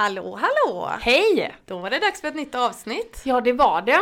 [0.00, 0.90] Hallå hallå!
[1.00, 1.54] Hej!
[1.66, 3.22] Då var det dags för ett nytt avsnitt.
[3.24, 4.00] Ja det var det.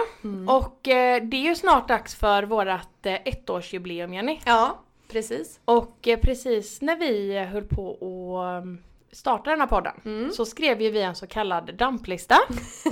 [0.53, 4.41] Och eh, det är ju snart dags för vårat eh, ettårsjubileum Jenny.
[4.45, 4.79] Ja,
[5.13, 5.61] precis.
[5.65, 10.33] Och eh, precis när vi eh, höll på att um, starta den här podden Mm.
[10.33, 12.35] så skrev ju vi en så kallad damplista.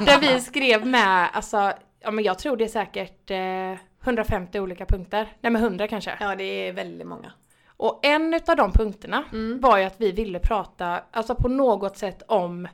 [0.00, 4.86] där vi skrev med, alltså, ja men jag tror det är säkert eh, 150 olika
[4.86, 5.32] punkter.
[5.40, 6.16] Nej men 100 kanske.
[6.20, 7.32] Ja, det är väldigt många.
[7.76, 9.60] Och en utav de punkterna Mm.
[9.60, 12.68] var ju att vi ville prata, alltså på något sätt om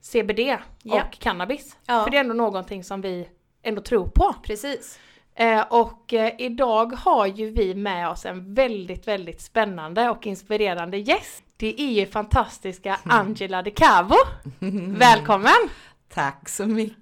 [0.00, 0.38] CBD
[0.82, 1.02] Ja.
[1.04, 1.76] och cannabis.
[1.86, 2.04] Ja.
[2.04, 3.28] För det är ändå någonting som vi
[3.62, 4.34] ändå tror på.
[4.42, 4.98] Precis.
[5.34, 10.96] Eh, och eh, idag har ju vi med oss en väldigt, väldigt spännande och inspirerande
[10.98, 11.44] gäst.
[11.56, 14.14] Det är ju fantastiska Angela De Cavo.
[14.98, 15.68] Välkommen!
[16.08, 16.98] Tack så mycket,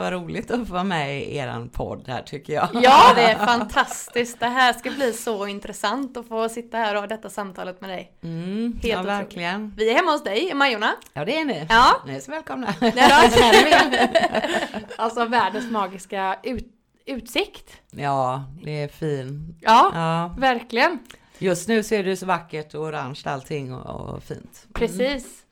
[0.00, 2.68] vad roligt att få vara med i eran podd här tycker jag.
[2.72, 4.40] Ja, det är fantastiskt.
[4.40, 7.90] Det här ska bli så intressant att få sitta här och ha detta samtalet med
[7.90, 8.12] dig.
[8.22, 9.08] Mm, Helt ja, otroligt.
[9.18, 9.74] verkligen.
[9.76, 10.90] Vi är hemma hos dig i Majorna.
[11.12, 11.66] Ja det är ni.
[11.70, 12.02] Ja.
[12.06, 12.74] Ni är så välkomna.
[14.96, 16.74] Alltså världens magiska ut-
[17.06, 17.72] utsikt.
[17.90, 19.56] Ja, det är fin.
[19.60, 20.98] Ja, Ja, verkligen.
[21.38, 24.66] just nu ser det så vackert och orange allting och, och fint.
[24.74, 25.42] Precis.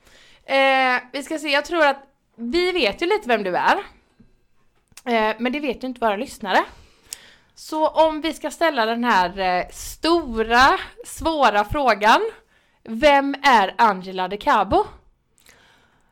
[0.45, 2.03] Eh, vi ska se, jag tror att
[2.39, 3.77] vi vet ju lite vem du är.
[5.07, 6.65] Eh, men det vet ju inte våra lyssnare.
[7.55, 12.21] Så om vi ska ställa den här eh, stora, svåra frågan.
[12.85, 14.85] Vem är Angela De Cabo?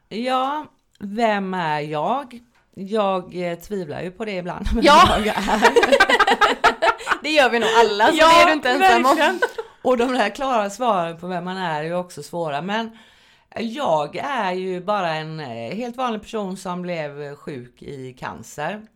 [0.08, 0.66] Ja,
[0.98, 2.40] vem är jag?
[2.74, 4.66] Jag eh, tvivlar ju på det ibland.
[4.74, 5.08] Men Ja.
[5.18, 5.34] jag är.
[7.22, 9.40] Det gör vi nog alla, så det är du inte ensam om.
[9.82, 12.62] Och de där klara svaren på vem man är är ju också svåra.
[12.62, 12.98] Men
[13.60, 18.86] jag är ju bara en eh, helt vanlig person som blev sjuk i cancer.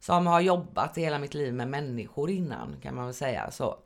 [0.00, 3.78] Som har jobbat hela mitt liv med människor innan kan man väl säga så.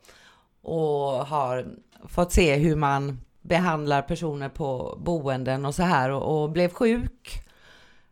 [0.61, 1.67] Och har
[2.07, 7.45] fått se hur man behandlar personer på boenden och så här och, och blev sjuk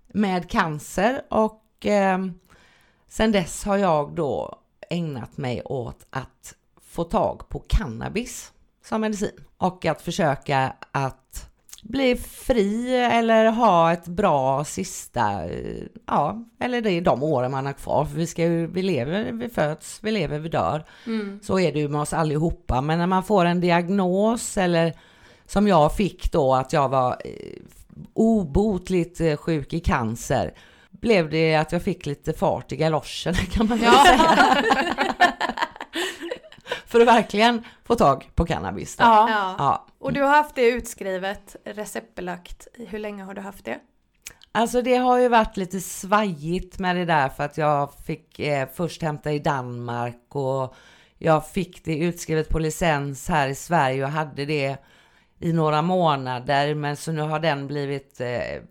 [0.07, 2.17] med cancer och eh,
[3.07, 9.43] sen dess har jag då ägnat mig åt att få tag på cannabis som medicin
[9.57, 11.48] och att försöka att
[11.83, 17.65] bli fri eller ha ett bra sista, eh, ja, eller det är de åren man
[17.65, 18.05] har kvar.
[18.05, 20.85] För vi, ska ju, vi lever, vi föds, vi lever, vi dör.
[21.05, 21.39] Mm.
[21.43, 22.81] Så är det ju med oss allihopa.
[22.81, 24.93] Men när man får en diagnos eller
[25.45, 27.61] som jag fick då att jag var eh,
[28.13, 30.53] obotligt eh, sjuk i cancer
[30.91, 34.03] blev det att jag fick lite fart i galoschen kan man Ja.
[34.05, 34.63] säga.
[36.85, 38.95] För att verkligen få tag på cannabis.
[38.95, 39.03] Då.
[39.03, 39.55] Ja.
[39.57, 39.85] Ja.
[39.99, 42.67] Och du har haft det utskrivet, receptbelagt.
[42.73, 43.79] Hur länge har du haft det?
[44.51, 48.67] Alltså det har ju varit lite svajigt med det där för att jag fick eh,
[48.73, 50.75] först hämta i Danmark och
[51.17, 54.77] jag fick det utskrivet på licens här i Sverige och hade det
[55.39, 58.61] i några månader men så nu har den blivit eh,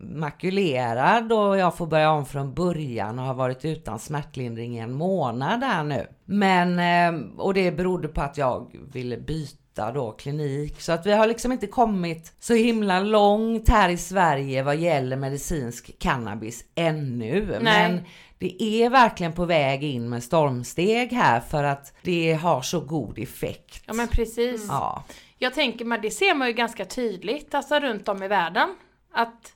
[0.00, 4.92] makulerad och jag får börja om från början och har varit utan smärtlindring i en
[4.92, 6.06] månad här nu.
[6.24, 11.12] Men, eh, och det berodde på att jag ville byta då klinik så att vi
[11.12, 17.46] har liksom inte kommit så himla långt här i Sverige vad gäller medicinsk cannabis ännu.
[17.46, 17.60] Nej.
[17.60, 18.04] Men
[18.38, 23.18] det är verkligen på väg in med stormsteg här för att det har så god
[23.18, 23.82] effekt.
[23.86, 24.66] ja men precis.
[24.68, 25.04] Ja.
[25.38, 28.74] Jag tänker mig, det ser man ju ganska tydligt alltså runt om i världen.
[29.12, 29.52] Att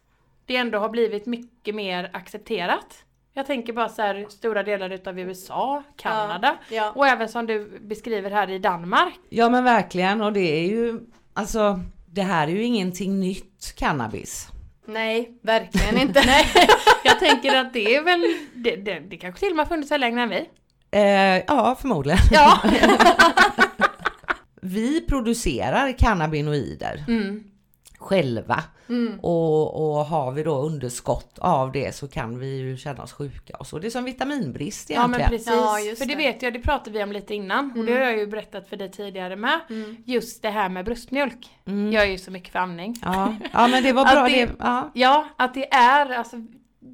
[0.47, 3.05] det ändå har blivit mycket mer accepterat.
[3.35, 6.91] Jag tänker bara så här stora delar utav USA, Kanada Ja.
[6.95, 9.15] och även som du beskriver här i Danmark.
[9.29, 11.01] Ja men verkligen och det är ju
[11.33, 14.49] alltså det här är ju ingenting nytt cannabis.
[14.87, 16.23] Nej, verkligen inte.
[16.27, 16.47] Nej,
[17.05, 18.23] jag tänker att det är väl,
[18.55, 20.49] det, det, det kanske till och med har funnits här längre än vi.
[20.91, 22.19] Eh, ja förmodligen.
[22.33, 22.61] Ja.
[24.61, 27.45] Vi producerar cannabinoider Mm.
[28.03, 29.21] Själva Mm.
[29.23, 33.57] och, och har vi då underskott av det så kan vi ju känna oss sjuka
[33.57, 33.79] och så.
[33.79, 35.45] Det är som vitaminbrist Ja men egentligen.
[35.45, 36.17] precis, Ja, för det det.
[36.17, 38.03] vet jag, det pratade vi om lite innan och det Mm.
[38.03, 39.61] har jag ju berättat för dig tidigare med.
[39.71, 39.97] Mm.
[40.07, 41.51] Just det här med bröstmjölk.
[41.67, 41.93] Mm.
[41.93, 42.97] Jag är ju så mycket för amning.
[43.03, 43.35] Ja.
[43.53, 44.29] ja men det var bra.
[44.29, 44.91] det- Det, ja.
[44.95, 46.37] Ja, att det är alltså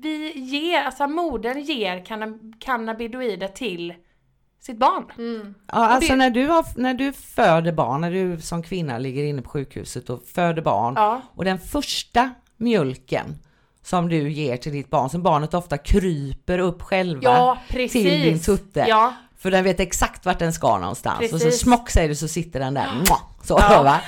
[0.03, 3.95] vi ger, alltså modern ger canna- cannabidoider till
[4.61, 5.05] sitt barn.
[5.19, 5.55] Mm.
[5.67, 9.25] Ja, alltså det- när, du har, när du föder barn, när du som kvinna ligger
[9.25, 13.39] inne på sjukhuset och föder barn Ja, och den första mjölken
[13.83, 17.93] som du ger till ditt barn, som barnet ofta kryper upp själva ja precis.
[17.93, 18.85] till din tutte.
[18.89, 21.21] Ja, För den vet exakt vart den ska någonstans.
[21.33, 21.61] Och så Precis.
[21.61, 22.89] smock säger du så sitter den där.
[23.43, 23.83] Så Ja.
[23.83, 24.01] va.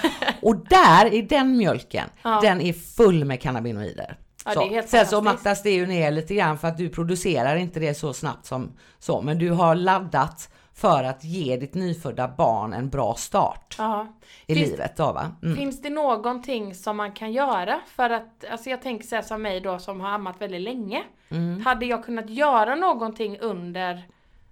[0.43, 2.41] Och där i den mjölken, Ja.
[2.43, 4.17] den är full med cannabinoider.
[4.45, 4.69] Ja, så.
[4.69, 7.95] det Sen så mattas det ju ner lite grann för att du producerar inte det
[7.95, 9.23] så snabbt som så.
[9.23, 14.07] Men du har laddat för att ge ditt nyfödda barn en bra start Ja.
[14.47, 15.33] i Finns- livet då va?
[15.43, 15.57] Mm.
[15.57, 19.43] Finns det någonting som man kan göra för att, alltså jag tänker så här som
[19.43, 21.03] mig då som har ammat väldigt länge.
[21.29, 21.61] Mm.
[21.65, 24.03] Hade jag kunnat göra någonting under,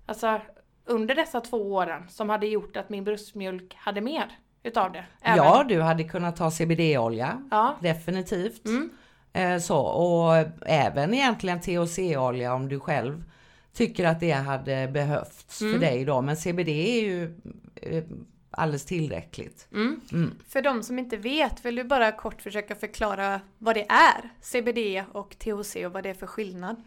[0.06, 0.40] alltså
[0.86, 5.04] under dessa två åren som hade gjort att min bröstmjölk hade mer utav det?
[5.22, 7.74] Även- Ja, du hade kunnat ta CBD-olja, Ja.
[7.80, 8.66] definitivt.
[8.66, 8.90] Mm.
[9.32, 13.24] Eh, så, och även egentligen THC-olja om du själv
[13.72, 15.72] tycker att det hade behövts Mm.
[15.72, 16.20] för dig då.
[16.22, 17.40] Men CBD är ju
[17.76, 18.04] eh,
[18.50, 19.66] alldeles tillräckligt.
[19.72, 20.30] Mm.
[20.48, 24.28] För de som inte vet, vill du bara kort försöka förklara vad det är?
[24.40, 26.82] CBD och THC och vad det är för skillnad?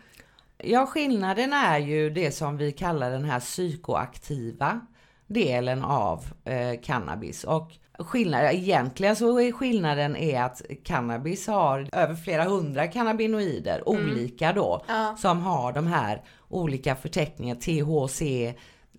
[0.57, 4.79] Ja, skillnaden är ju det som vi kallar den här psykoaktiva
[5.27, 7.43] delen av eh, cannabis.
[7.43, 7.71] Och
[8.03, 14.83] skillnaden, egentligen så är skillnaden är att cannabis har över flera hundra cannabinoider, olika då,
[14.87, 15.15] Ja.
[15.19, 18.21] som har de här olika förteckningarna THC,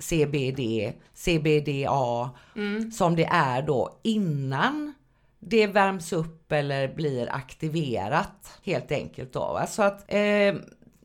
[0.01, 2.31] CBD, CBDA,
[2.93, 4.93] som det är då innan
[5.41, 9.41] det värms upp eller blir aktiverat helt enkelt då.
[9.41, 9.67] Va?
[9.67, 10.55] Så att eh,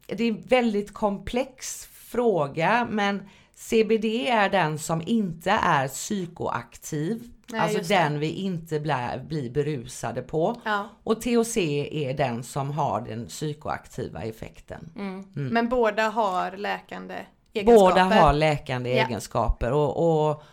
[0.07, 7.31] det är en väldigt komplex fråga men CBD är den som inte är psykoaktiv.
[7.51, 10.61] Nej, alltså den vi inte blir, blir berusade på.
[10.65, 10.89] Ja.
[11.03, 11.57] Och THC
[11.91, 14.89] är den som har den psykoaktiva effekten.
[15.33, 17.15] Men båda har läkande
[17.53, 17.79] egenskaper.
[17.79, 19.05] Båda har läkande Ja.
[19.05, 20.43] egenskaper och, och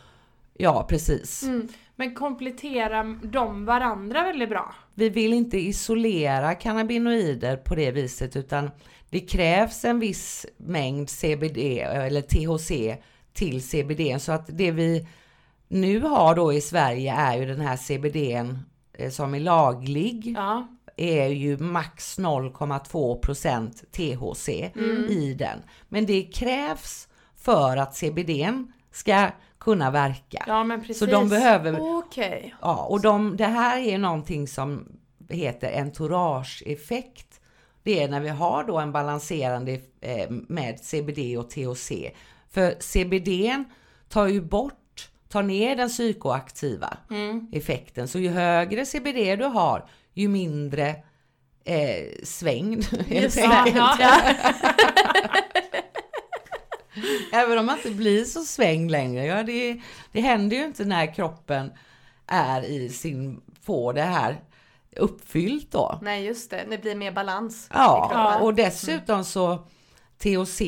[0.54, 1.42] ja precis.
[1.42, 1.68] Mm.
[1.96, 4.74] Men kompletterar de varandra väldigt bra?
[4.94, 8.70] Vi vill inte isolera cannabinoider på det viset utan
[9.10, 12.98] det krävs en viss mängd CBD eller THC
[13.32, 15.06] till CBD så att det vi
[15.68, 18.58] nu har då i Sverige är ju den här CBDn
[18.92, 20.68] eh, som är laglig Ja.
[20.96, 24.48] är ju max 0,2% THC
[25.10, 25.58] i den.
[25.88, 30.44] Men det krävs för att CBDn ska kunna verka.
[30.46, 30.98] Ja men precis.
[30.98, 32.54] Så de behöver Okej.
[32.60, 34.88] Ja, och de, det här är någonting som
[35.28, 37.40] heter entourage-effekt.
[37.82, 41.92] Det är när vi har då en balanserande eh, med CBD och THC.
[42.50, 43.64] För CBD
[44.08, 44.74] tar ju bort,
[45.34, 46.96] tar ner den psykoaktiva
[47.52, 48.08] effekten.
[48.08, 50.88] Så ju högre CBD du har, ju mindre
[51.64, 52.84] eh, svängd.
[53.08, 53.66] Just Ja,
[54.00, 54.20] ja.
[57.32, 59.24] Även om man inte blir så svängd längre.
[59.26, 59.80] Ja, det,
[60.12, 61.72] det händer ju inte när kroppen
[62.26, 64.40] är i sin, får det här
[64.96, 65.98] uppfyllt då.
[66.02, 68.42] Nej just det, det blir mer balans i Ja, kroppen.
[68.46, 69.66] och dessutom så
[70.18, 70.60] THC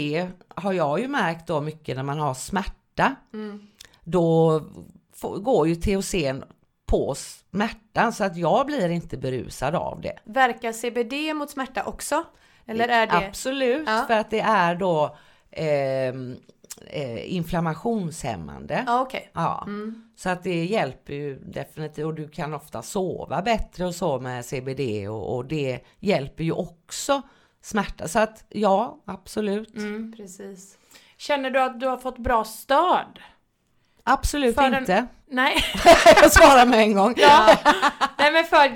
[0.54, 3.14] har jag ju märkt då mycket när man har smärta.
[4.06, 4.60] Då
[5.20, 6.14] går ju THC
[6.86, 10.18] på smärtan så att jag blir inte berusad av det.
[10.24, 12.24] Verkar CBD mot smärta också?
[12.66, 13.26] Eller är det...
[13.28, 14.04] Absolut, Ja.
[14.06, 15.16] för att det är då
[15.50, 16.36] ehm,
[16.86, 18.84] eh, inflammationshämmande.
[18.86, 19.30] Ja okej.
[19.32, 19.66] Ja,
[20.16, 24.44] så att det hjälper ju definitivt och du kan ofta sova bättre och så med
[24.44, 27.22] CBD och, och det hjälper ju också
[27.62, 28.08] smärta.
[28.08, 29.74] Så att ja, absolut.
[30.16, 30.78] Precis.
[31.16, 33.20] Känner du att du har fått bra stöd?
[34.08, 35.06] Absolut För den- inte.
[35.30, 35.56] Nej.
[36.22, 37.14] Jag svarar med en gång.
[37.16, 37.56] Ja.
[38.18, 38.68] nej, men för,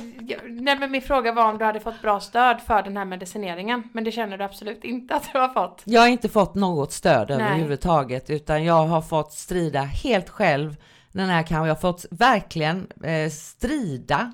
[0.63, 3.83] nej men min fråga var om du hade fått bra stöd för den här medicineringen.
[3.93, 5.83] Men det känner du absolut inte att du har fått.
[5.85, 7.37] Jag har inte fått något stöd Nej.
[7.41, 10.77] överhuvudtaget utan jag har fått strida helt själv
[11.13, 11.67] den här kampen.
[11.69, 14.33] Jag har fått verkligen eh, strida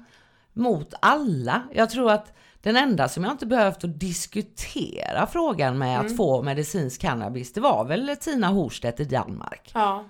[0.52, 1.62] mot alla.
[1.72, 6.06] Jag tror att den enda som jag inte behövt att diskutera frågan med Mm.
[6.06, 9.70] att få medicinsk cannabis, det var väl Tina Horstedt i Danmark.
[9.74, 10.04] Ja.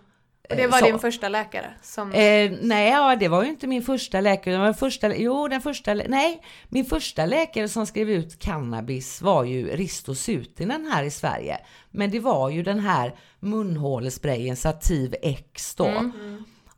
[0.51, 0.87] Och det Eh, var så.
[0.87, 2.13] din första läkare som...
[2.13, 4.55] Eh, nej, ja, det var ju inte min första läkare.
[4.55, 9.23] Det var den första, jo, den första, nej, min första läkare som skrev ut cannabis
[9.23, 11.59] var ju Risto Sutinen här i Sverige.
[11.91, 16.11] Men det var ju den här munhålesprayen Sativ X då.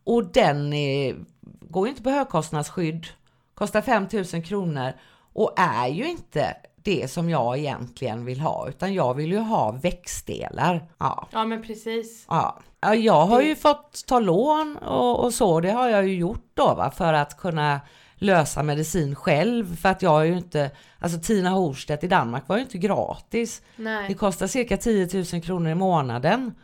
[0.05, 1.15] Och den eh,
[1.61, 3.07] går ju inte på högkostnadsskydd,
[3.55, 4.93] kostar 5000 kronor
[5.33, 6.57] och är ju inte
[6.89, 10.89] det som jag egentligen vill ha, utan jag vill ju ha växtdelar.
[10.99, 11.29] Ja.
[11.31, 12.27] Ja men precis.
[12.29, 16.15] Ja, Ja, jag har ju fått ta lån och, och så, det har jag ju
[16.17, 17.81] gjort då va, för att kunna
[18.15, 19.77] lösa medicin själv.
[19.77, 23.63] För att jag är ju inte, alltså Tina Horstedt i Danmark var ju inte gratis.
[23.77, 24.15] Det Nej.
[24.15, 26.55] kostar cirka 10 000 kronor i månaden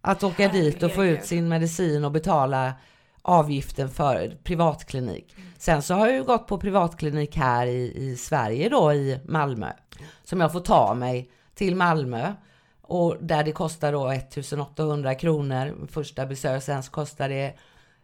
[0.00, 2.72] att åka dit och få ut sin medicin och betala
[3.22, 5.36] avgiften för privatklinik.
[5.58, 9.72] Sen så har jag ju gått på privatklinik här i, i Sverige då i Malmö.
[10.24, 12.32] Som jag får ta mig till Malmö.
[12.82, 16.62] Och där det kostar då 1800 kronor första besök.
[16.62, 17.54] Sen så kostar det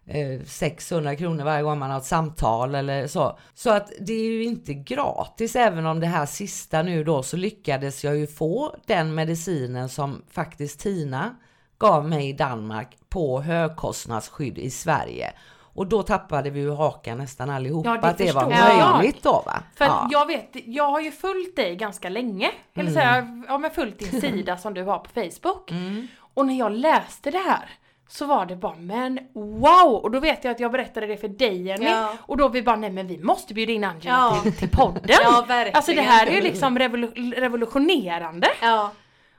[0.07, 3.39] eh, 600 kronor varje gång man har ett samtal eller så.
[3.55, 5.57] Så att det är ju inte gratis.
[5.57, 10.23] Även om det här sista nu då så lyckades jag ju få den medicinen som
[10.31, 11.37] faktiskt Tina
[11.79, 15.33] gav mig i Danmark på högkostnadsskydd i Sverige.
[15.75, 18.97] Och då tappade vi ju hakan nästan allihopa Ja, det att det var jag.
[18.97, 19.63] möjligt då va?
[19.75, 19.99] För ja.
[20.01, 20.11] Mm.
[20.13, 22.51] jag vet, jag har ju följt dig ganska länge.
[22.75, 25.71] Eller så här, ja men följt din sida som du har på Facebook.
[25.71, 26.09] Mm.
[26.35, 27.71] Och när jag läste det här
[28.09, 29.95] så var det bara men wow!
[30.03, 31.85] Och då vet jag att jag berättade det för dig Jenny.
[31.87, 32.13] Ja.
[32.21, 34.41] Och då vi bara nej men vi måste bjuda in Angela Ja.
[34.43, 35.03] till, till podden.
[35.23, 35.77] Ja, verkligen.
[35.77, 38.49] Alltså det här är ju liksom revolu- revolutionerande.
[38.63, 38.93] Ja.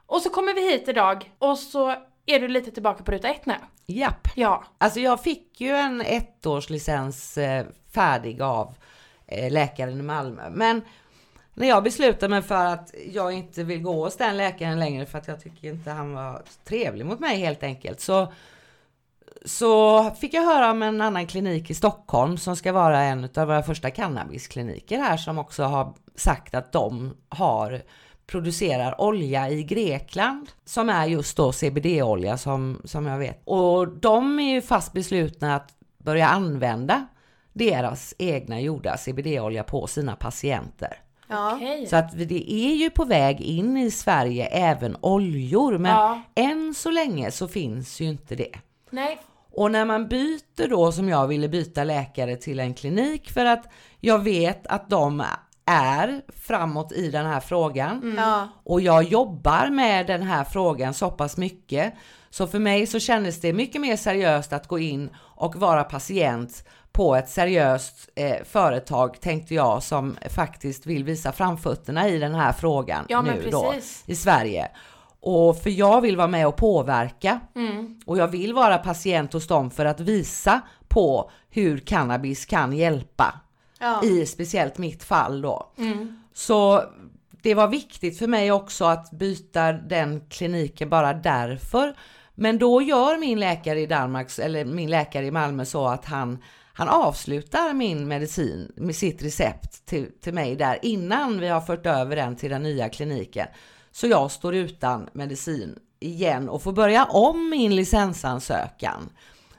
[0.06, 1.96] Och så kommer vi hit idag och så
[2.27, 3.55] är du lite tillbaka på ruta ett nu.
[3.86, 4.27] Japp.
[4.36, 4.63] Ja.
[4.77, 8.74] Alltså jag fick ju en ettårslicens eh, färdig av
[9.27, 10.50] eh, läkaren i Malmö.
[10.50, 10.81] Men
[11.53, 15.17] när jag beslutade mig för att jag inte vill gå hos den läkaren längre för
[15.17, 18.00] att jag tycker inte han var trevlig mot mig helt enkelt.
[18.00, 18.34] Så,
[19.46, 23.48] så fick jag höra om en annan klinik i Stockholm som ska vara en av
[23.48, 27.81] våra första cannabiskliniker här som också har sagt att de har
[28.27, 33.41] producerar olja i Grekland som är just då CBD-olja som, som jag vet.
[33.46, 37.07] Och de är ju fast beslutna att börja använda
[37.53, 40.93] deras egna gjorda CBD-olja på sina patienter.
[41.27, 41.60] Ja.
[41.89, 46.22] Så att det är ju på väg in i Sverige även oljor, men Ja.
[46.36, 48.55] än så länge så finns ju inte det.
[48.89, 49.17] Nej.
[49.51, 53.65] Och när man byter då som jag ville byta läkare till en klinik för att
[54.00, 55.24] jag vet att de
[55.67, 58.47] är framåt i den här frågan Ja.
[58.63, 61.93] och jag jobbar med den här frågan så pass mycket.
[62.29, 66.63] Så för mig så kändes det mycket mer seriöst att gå in och vara patient
[66.91, 72.51] på ett seriöst eh, företag tänkte jag som faktiskt vill visa framfötterna i den här
[72.53, 73.74] frågan Ja, nu då
[74.05, 74.67] i Sverige.
[75.19, 78.00] Och för jag vill vara med och påverka Mm.
[78.05, 83.33] och jag vill vara patient hos dem för att visa på hur cannabis kan hjälpa
[83.79, 84.03] Ja.
[84.03, 85.72] i speciellt mitt fall då.
[85.77, 86.19] Mm.
[86.34, 86.84] Så
[87.41, 91.96] det var viktigt för mig också att byta den kliniken bara därför.
[92.36, 96.43] Men då gör min läkare i Danmark, eller min läkare i Malmö så att han,
[96.74, 101.86] han avslutar min medicin med sitt recept till, till mig där innan vi har fört
[101.86, 103.48] över den till den nya kliniken.
[103.91, 109.10] Så jag står utan medicin igen och får börja om min licensansökan.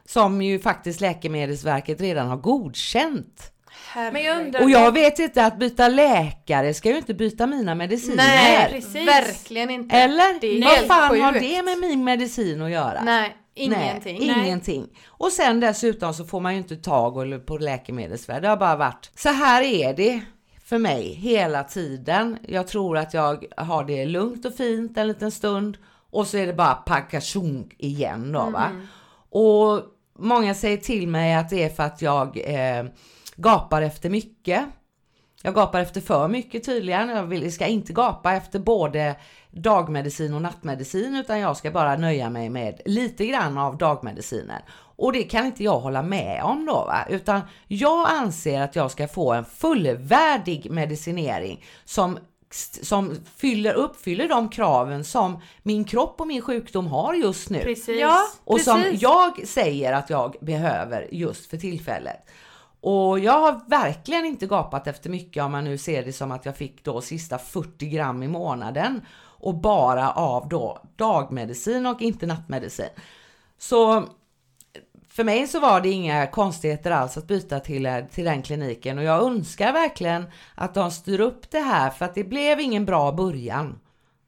[0.04, 3.52] Som ju faktiskt Läkemedelsverket redan har godkänt.
[3.94, 4.62] Men jag undrar...
[4.62, 8.16] Och jag vet inte att byta läkare ska ju inte byta mina mediciner.
[8.16, 9.08] Nej, precis.
[9.08, 9.96] verkligen inte.
[9.96, 10.40] Eller?
[10.40, 11.44] Det är Vad fan har sjukt.
[11.44, 13.02] det med min medicin att göra?
[13.02, 14.26] Nej, ingenting.
[14.26, 14.86] Nej, ingenting.
[15.06, 18.40] Och sen dessutom så får man ju inte tag på läkemedelsvärde.
[18.40, 20.20] Det har bara varit så här är det
[20.64, 22.38] för mig hela tiden.
[22.48, 25.76] Jag tror att jag har det lugnt och fint en liten stund
[26.10, 28.70] och så är det bara pakashunk igen då va.
[29.30, 29.82] Och
[30.18, 32.84] många säger till mig att det är för att jag eh,
[33.38, 34.66] gapar efter mycket.
[35.42, 37.08] Jag gapar efter för mycket tydligen.
[37.08, 39.16] Jag vill, ska inte gapa efter både
[39.50, 44.62] dagmedicin och nattmedicin utan jag ska bara nöja mig med lite grann av dagmedicinen.
[44.96, 48.90] Och det kan inte jag hålla med om då va, utan jag anser att jag
[48.90, 52.18] ska få en fullvärdig medicinering som
[52.82, 57.60] som fyller, uppfyller de kraven som min kropp och min sjukdom har just nu.
[57.60, 58.00] Precis.
[58.00, 58.24] Ja.
[58.44, 59.02] Och som Precis.
[59.02, 62.28] jag säger att jag behöver just för tillfället.
[62.80, 66.46] Och jag har verkligen inte gapat efter mycket om man nu ser det som att
[66.46, 72.26] jag fick då sista 40 gram i månaden och bara av då dagmedicin och inte
[72.26, 72.88] nattmedicin.
[73.58, 74.08] Så
[75.08, 79.04] för mig så var det inga konstigheter alls att byta till, till den kliniken och
[79.04, 83.12] jag önskar verkligen att de styr upp det här för att det blev ingen bra
[83.12, 83.80] början.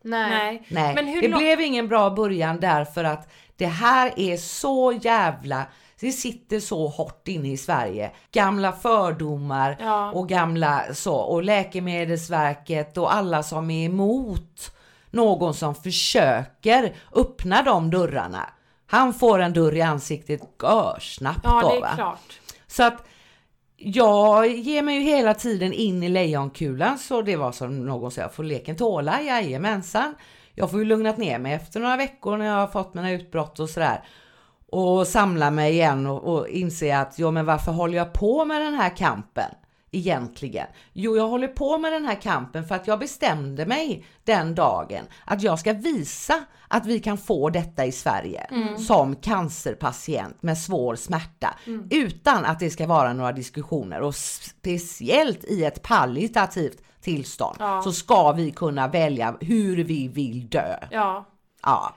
[0.02, 0.66] Nej.
[0.68, 0.94] Nej.
[0.94, 5.66] Men hur det blev ingen bra början därför att det här är så jävla
[6.00, 8.10] det sitter så hårt inne i Sverige.
[8.32, 10.10] Gamla fördomar Ja.
[10.12, 14.72] och gamla så och Läkemedelsverket och alla som är emot
[15.10, 18.50] någon som försöker öppna de dörrarna.
[18.86, 21.88] Han får en dörr i ansiktet görsnabbt Ja, då det är va.
[21.94, 22.40] klart.
[22.66, 23.06] Så att
[23.76, 28.20] jag ger mig ju hela tiden in i lejonkulan så det var som någon sa,
[28.20, 30.14] jag får leken tåla, jajamensan.
[30.54, 33.60] Jag får ju lugnat ner mig efter några veckor när jag har fått mina utbrott
[33.60, 34.04] och sådär.
[34.72, 38.60] Och samla mig igen och, och inse att, jo men varför håller jag på med
[38.60, 39.50] den här kampen?
[39.92, 40.66] Egentligen.
[40.92, 45.04] Jo, jag håller på med den här kampen för att jag bestämde mig den dagen
[45.24, 46.34] att jag ska visa
[46.68, 48.46] att vi kan få detta i Sverige
[48.78, 51.54] som cancerpatient med svår smärta
[51.90, 57.82] utan att det ska vara några diskussioner och speciellt i ett palliativt tillstånd Ja.
[57.82, 60.76] så ska vi kunna välja hur vi vill dö.
[60.90, 61.24] Ja.
[61.62, 61.94] Ja.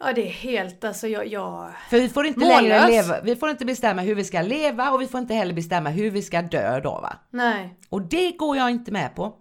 [0.00, 1.26] Ja, det är helt alltså jag...
[1.26, 1.70] jag...
[1.90, 2.60] För vi får inte Mållös.
[2.60, 5.54] längre leva, vi får inte bestämma hur vi ska leva och vi får inte heller
[5.54, 7.16] bestämma hur vi ska dö då va.
[7.30, 7.74] Nej.
[7.88, 9.34] Och det går jag inte med på.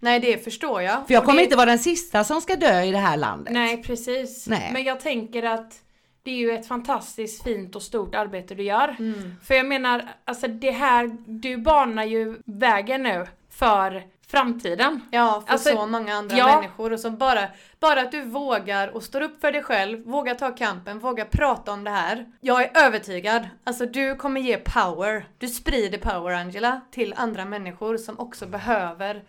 [0.00, 1.06] Nej, det förstår jag.
[1.06, 1.44] För jag Och kommer det...
[1.44, 3.52] inte vara den sista som ska dö i det här landet.
[3.52, 4.46] Nej, precis.
[4.48, 4.70] Nej.
[4.72, 5.72] Men jag tänker att
[6.22, 8.96] det är ju ett fantastiskt fint och stort arbete du gör.
[8.98, 9.36] Mm.
[9.44, 14.02] För jag menar, alltså det här, du banar ju vägen nu för
[14.34, 15.00] framtiden.
[15.10, 16.56] Ja, för Alltså, så många andra ja.
[16.56, 16.92] människor.
[16.92, 17.48] Och som bara,
[17.80, 21.72] bara att du vågar och står upp för dig själv, vågar ta kampen, vågar prata
[21.72, 22.26] om det här.
[22.40, 23.48] Jag är övertygad.
[23.64, 25.26] Alltså du kommer ge power.
[25.38, 29.22] Du sprider power Angela till andra människor som också behöver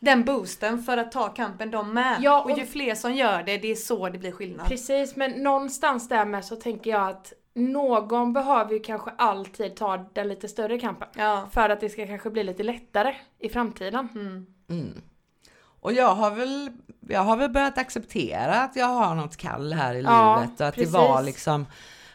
[0.00, 2.16] den boosten för att ta kampen de med.
[2.20, 4.66] Ja, och och- ju fler som gör det, det är så det blir skillnad.
[4.68, 9.96] Precis, men någonstans där med så tänker jag att någon behöver ju kanske alltid ta
[9.96, 11.08] den lite större kampen.
[11.16, 11.48] Ja.
[11.52, 14.08] För att det ska kanske bli lite lättare i framtiden.
[14.14, 14.46] Mm.
[14.70, 15.02] Mm.
[15.80, 16.70] Och jag har väl,
[17.08, 20.66] jag har väl börjat acceptera att jag har något kall här i Ja, livet och
[20.66, 20.92] att precis.
[20.92, 21.66] det var liksom,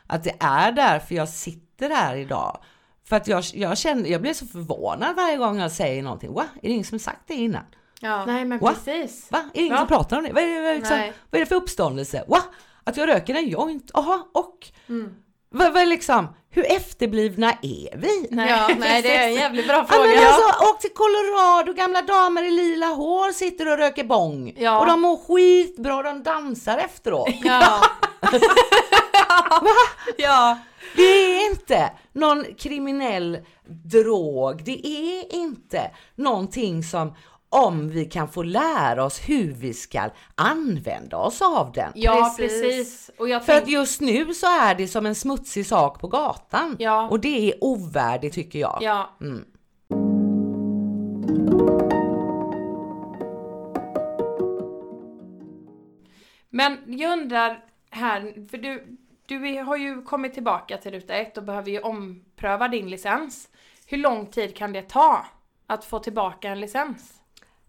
[0.07, 2.59] att det är därför jag sitter här idag.
[3.05, 6.33] För att jag, jag känner, jag blir så förvånad varje gång jag säger någonting.
[6.33, 6.45] Va?
[6.55, 7.63] Är det ingen som sagt det innan?
[7.99, 8.25] Ja.
[8.25, 8.73] Nej men Va?
[8.73, 9.31] precis.
[9.31, 9.37] Va?
[9.37, 9.77] Är det ingen Ja.
[9.77, 10.33] som pratar om det?
[10.33, 10.97] Vad är det, liksom,
[11.29, 12.23] vad är det för uppståndelse?
[12.27, 12.39] Va?
[12.83, 13.91] Att jag röker en joint?
[13.93, 14.67] Jaha, och?
[14.89, 15.15] Mm.
[15.55, 18.27] Vad, vad liksom, hur efterblivna är vi?
[18.31, 20.09] Nej, ja, nej det är en jävligt bra Ja, fråga.
[20.09, 24.53] men alltså, åk till Colorado, gamla damer i lila hår sitter och röker bong.
[24.57, 24.79] Ja.
[24.79, 27.29] Och de mår skitbra, de dansar efteråt.
[27.43, 27.81] Ja.
[30.17, 30.57] ja.
[30.95, 37.13] Det är inte någon kriminell drog, det är inte någonting som
[37.53, 41.91] om vi kan få lära oss hur vi ska använda oss av den.
[41.95, 42.61] Ja Precis.
[42.61, 43.11] precis.
[43.17, 46.75] Och jag För att just nu så är det som en smutsig sak på gatan.
[46.79, 47.07] Ja.
[47.09, 48.77] Och det är ovärdigt tycker jag.
[48.81, 49.09] ja.
[49.21, 49.45] Mm.
[56.49, 61.43] Men jag undrar här, för du, du har ju kommit tillbaka till ruta ett och
[61.43, 63.49] behöver ju ompröva din licens.
[63.85, 65.25] Hur lång tid kan det ta
[65.67, 67.22] att få tillbaka en licens?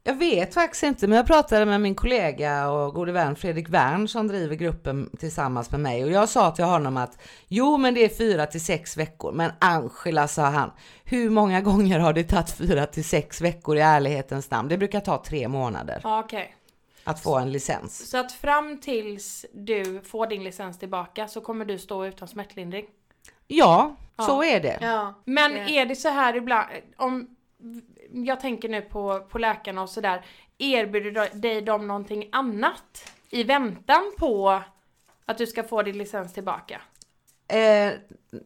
[0.06, 4.08] Jag vet faktiskt inte, men jag pratade med min kollega och gode vän Fredrik Wern
[4.08, 8.04] som driver gruppen tillsammans med mig och jag sa till honom att jo, men det
[8.04, 9.32] är fyra till sex veckor.
[9.32, 10.70] Men Angela, sa han,
[11.04, 14.68] hur många gånger har det tagit fyra till sex veckor i ärlighetens namn?
[14.68, 16.54] Det brukar ta tre månader Ja, okej.
[17.04, 18.10] att få en licens.
[18.10, 22.86] Så att fram tills du får din licens tillbaka så kommer du stå utan smärtlindring?
[23.46, 24.24] Ja, Ja.
[24.24, 24.78] så är det.
[24.80, 25.14] Ja.
[25.24, 27.26] Men är det så här ibland, om
[28.14, 30.24] jag tänker nu på, på läkarna och sådär,
[30.59, 34.62] erbjuder de- dig de någonting annat i väntan på
[35.24, 36.81] att du ska få din licens tillbaka?
[37.48, 37.92] Eh,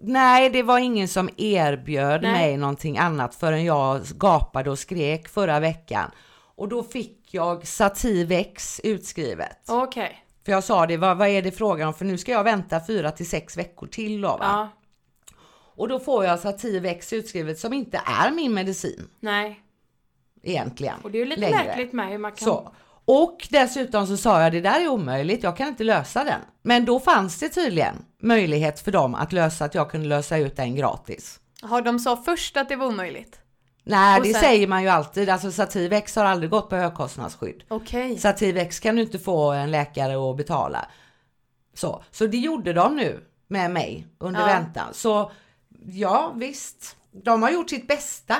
[0.01, 2.33] nej, det var ingen som erbjöd Nej.
[2.33, 6.11] mig någonting annat förrän jag gapade och skrek förra veckan.
[6.55, 9.59] Och då fick jag Sativex utskrivet.
[9.69, 11.95] Okej, För jag sa det, vad, vad är det frågan om?
[11.95, 14.39] För nu ska jag vänta fyra till sex veckor till då va?
[14.41, 14.69] ja,
[15.79, 19.61] Och då får jag Sativex utskrivet som inte är min medicin nej.
[20.43, 20.95] egentligen.
[21.03, 21.65] Och det är ju lite längre.
[21.65, 22.45] märkligt med hur man kan...
[22.49, 22.73] Så.
[23.05, 26.41] Och dessutom så sa jag det där är omöjligt, jag kan inte lösa den.
[26.63, 30.57] Men då fanns det tydligen möjlighet för dem att lösa att jag kunde lösa ut
[30.57, 31.41] den gratis.
[31.63, 33.41] Har de sa först att det var omöjligt?
[33.85, 35.29] Nej, Och det sen- säger man ju alltid.
[35.29, 37.65] Alltså Sativex har aldrig gått på högkostnadsskydd.
[37.69, 38.19] Okej.
[38.19, 40.89] Sativex kan du inte få en läkare att betala.
[41.75, 44.47] Så, så det gjorde de nu med mig under Ja.
[44.47, 44.87] väntan.
[44.95, 45.31] Så
[45.93, 46.97] ja, visst.
[47.13, 48.37] De har gjort sitt bästa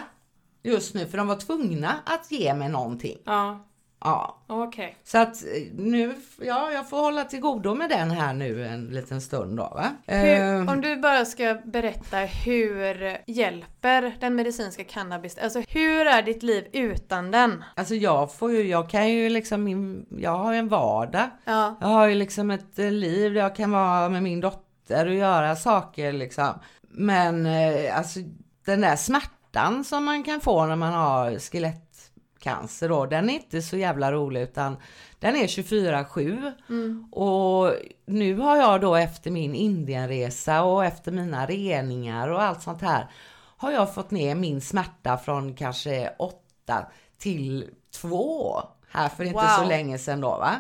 [0.63, 3.19] just nu för de var tvungna att ge mig någonting.
[3.25, 3.65] Ja,
[4.05, 4.97] Ja, okej.
[5.05, 8.87] så att eh, nu, ja, jag får hålla till godo med den här nu en
[8.87, 9.87] liten stund då va.
[10.07, 15.39] Eh, Hur, om du bara ska berätta hur hjälper den medicinska cannabis?
[15.39, 17.65] Alltså hur är ditt liv utan den?
[17.77, 21.31] Alltså jag får ju, jag kan ju liksom, jag har ju en vardag.
[21.45, 21.77] Ja.
[21.81, 25.15] Jag har ju liksom ett eh, liv där jag kan vara med min dotter och
[25.15, 26.59] göra saker liksom.
[26.91, 28.21] Men eh, alltså
[28.65, 33.63] den där smärtan som man kan få när man har skelettcancer då, den är inte
[33.63, 34.77] så jävla rolig utan
[35.19, 36.53] den är 24-7.
[36.69, 37.09] Mm.
[37.13, 37.75] Och
[38.07, 43.11] nu har jag då efter min Indienresa och efter mina reningar och allt sånt här
[43.57, 46.87] har jag fått ner min smärta från kanske 8
[47.19, 49.69] till 2 här för inte så Wow.
[49.69, 50.55] länge sedan då va.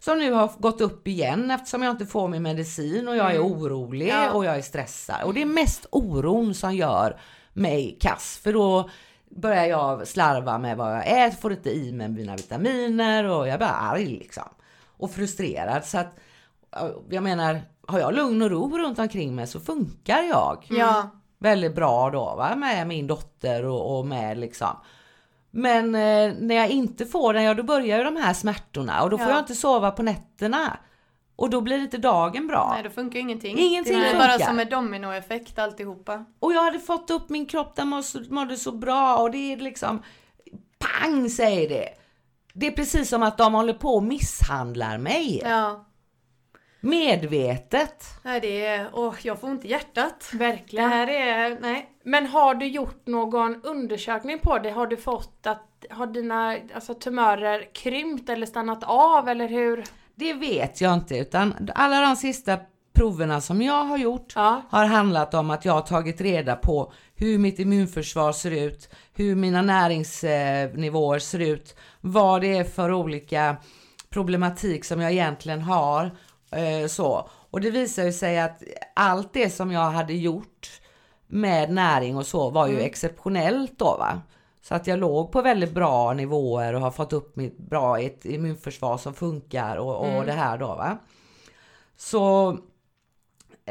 [0.00, 3.44] Som nu har gått upp igen eftersom jag inte får min medicin och jag är
[3.46, 4.32] orolig Ja.
[4.32, 5.22] och jag är stressad.
[5.24, 7.20] Och det är mest oron som gör
[7.52, 8.90] mig kass för då
[9.30, 13.58] börjar jag slarva med vad jag äter, får inte i mig mina vitaminer och jag
[13.58, 14.44] blir arg liksom.
[14.96, 16.16] Och frustrerad så att
[17.10, 21.10] jag menar, har jag lugn och ro runt omkring mig så funkar jag Ja.
[21.38, 22.56] väldigt bra då va?
[22.56, 24.76] med min dotter och, och med liksom.
[25.50, 29.10] Men eh, när jag inte får den, ja då börjar ju de här smärtorna och
[29.10, 29.32] då får Ja.
[29.32, 30.76] jag inte sova på nätterna.
[31.36, 32.70] Och då blir inte dagen bra.
[32.74, 33.58] Nej, då funkar ingenting.
[33.58, 36.24] Ingenting det blir bara som en dominoeffekt alltihopa.
[36.40, 40.02] Och jag hade fått upp min kropp, den mådde, så bra och det är liksom
[40.78, 41.88] pang säger det.
[42.54, 45.40] Det är precis som att de håller på och misshandlar mig.
[45.44, 45.86] Ja.
[46.80, 48.04] Medvetet.
[48.22, 50.28] Nej, det är, åh, jag får ont i hjärtat.
[50.32, 50.90] Det Verkligen.
[50.90, 51.90] här är, nej.
[52.04, 54.70] Men har du gjort någon undersökning på det?
[54.70, 59.84] Har du fått att, har dina alltså, tumörer krympt eller stannat av eller hur?
[60.14, 62.58] Det vet jag inte utan alla de sista
[62.92, 64.62] proverna som jag har gjort Ja.
[64.70, 69.34] har handlat om att jag har tagit reda på hur mitt immunförsvar ser ut, hur
[69.34, 73.56] mina näringsnivåer ser ut, vad det är för olika
[74.10, 76.04] problematik som jag egentligen har.
[76.52, 77.28] eh, Så.
[77.50, 78.62] Och det visar ju sig att
[78.94, 80.79] allt det som jag hade gjort
[81.30, 84.20] med näring och så var ju exceptionellt då va.
[84.62, 88.24] Så att jag låg på väldigt bra nivåer och har fått upp mitt bra ett
[88.24, 90.98] immunförsvar som funkar och, och det här då va.
[91.96, 92.56] Så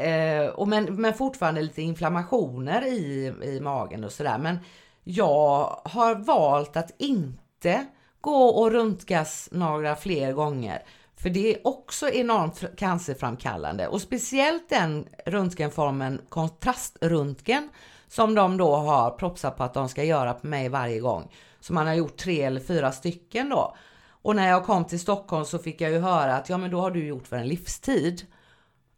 [0.00, 4.38] Eh, och men, men fortfarande lite inflammationer i, i magen och sådär.
[4.38, 4.58] Men
[5.04, 7.86] jag har valt att inte
[8.20, 10.82] gå och röntgas några fler gånger.
[11.22, 17.68] För det är också enormt fr- cancerframkallande och speciellt den röntgenformen kontraströntgen
[18.08, 21.32] som de då har propsat på att de ska göra på mig varje gång.
[21.60, 23.76] Så man har gjort tre eller fyra stycken då.
[24.22, 26.80] Och när jag kom till Stockholm så fick jag ju höra att ja men då
[26.80, 28.26] har du gjort för en livstid.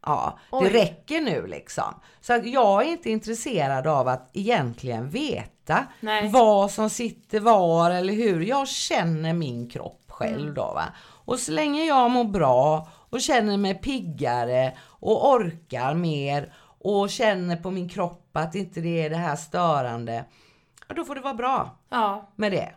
[0.06, 0.64] Ja, Oj.
[0.64, 1.94] det räcker nu liksom.
[2.20, 6.30] Så att jag är inte intresserad av att egentligen veta Nej.
[6.30, 8.40] vad som sitter var eller hur.
[8.40, 10.84] Jag känner min kropp själv då va.
[11.24, 17.56] Och så länge jag mår bra och känner mig piggare och orkar mer och känner
[17.56, 20.24] på min kropp att inte det är det här störande.
[20.96, 22.32] Då får det vara bra Ja.
[22.36, 22.74] med det.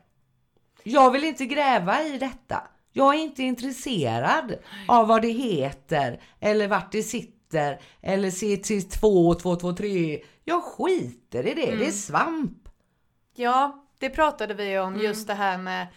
[0.83, 2.63] Jag vill inte gräva i detta.
[2.91, 4.55] Jag är inte intresserad
[4.87, 10.19] av vad det heter eller vart det sitter eller CT2, 223.
[10.43, 11.75] Jag skiter i det.
[11.75, 12.69] Det är svamp.
[13.35, 15.87] Ja, det pratade vi om just det här med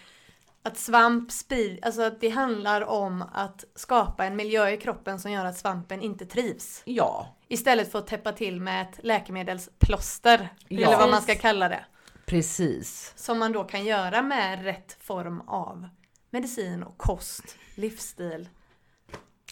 [0.68, 5.32] att svamp sprid, alltså att det handlar om att skapa en miljö i kroppen som
[5.32, 6.82] gör att svampen inte trivs.
[6.84, 10.48] Ja, Istället för att täppa till med ett läkemedelsplåster.
[10.68, 10.86] Ja.
[10.86, 11.84] Eller vad man ska kalla det.
[12.26, 13.12] precis.
[13.16, 15.88] Som man då kan göra med rätt form av
[16.30, 18.48] medicin och kost, livsstil.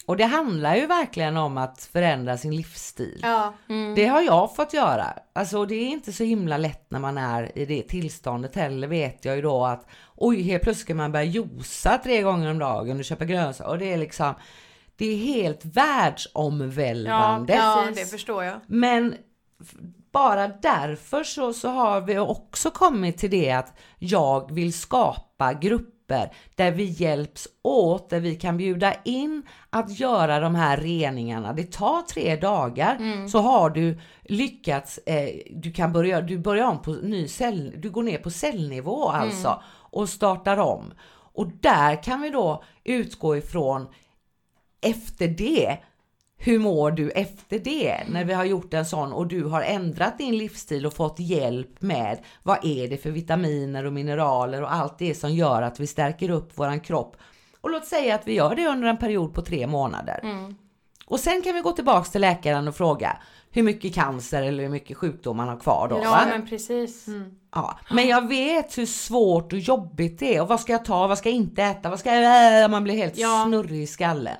[0.07, 3.19] Och det handlar ju verkligen om att förändra sin livsstil.
[3.23, 3.53] Ja,
[3.95, 5.13] Det har jag fått göra.
[5.33, 9.25] Alltså det är inte så himla lätt när man är i det tillståndet heller vet
[9.25, 12.97] jag ju då att oj helt plötsligt ska man börja josa tre gånger om dagen
[12.99, 14.33] och köpa grönsaker och det är liksom
[14.97, 17.53] det är helt världsomvälvande.
[17.53, 18.03] ja Precis.
[18.05, 18.59] det förstår jag.
[18.67, 19.15] Men
[20.11, 25.96] bara därför så, så har vi också kommit till det att jag vill skapa grupper
[26.55, 31.53] där vi hjälps åt, där vi kan bjuda in att göra de här reningarna.
[31.53, 36.81] Det tar tre dagar så har du lyckats, eh, du kan börja, du börjar om
[36.81, 40.93] på ny cell, du går ner på cellnivå alltså och startar om.
[41.33, 43.87] Och där kan vi då utgå ifrån
[44.81, 45.77] efter det
[46.39, 50.17] hur mår du efter det när vi har gjort en sån och du har ändrat
[50.17, 54.97] din livsstil och fått hjälp med vad är det för vitaminer och mineraler och allt
[54.99, 57.17] det som gör att vi stärker upp våran kropp.
[57.61, 60.19] Och låt säga att vi gör det under en period på tre månader.
[61.05, 63.17] Och sen kan vi gå tillbaks till läkaren och fråga
[63.51, 65.99] hur mycket cancer eller hur mycket sjukdom man har kvar då.
[66.03, 66.21] Ja va?
[66.29, 67.05] men precis.
[67.55, 71.07] Ja, men jag vet hur svårt och jobbigt det är och vad ska jag ta,
[71.07, 72.63] vad ska jag inte äta, vad ska jag...
[72.63, 73.43] äh, Man blir helt Ja.
[73.47, 74.35] snurrig i skallen.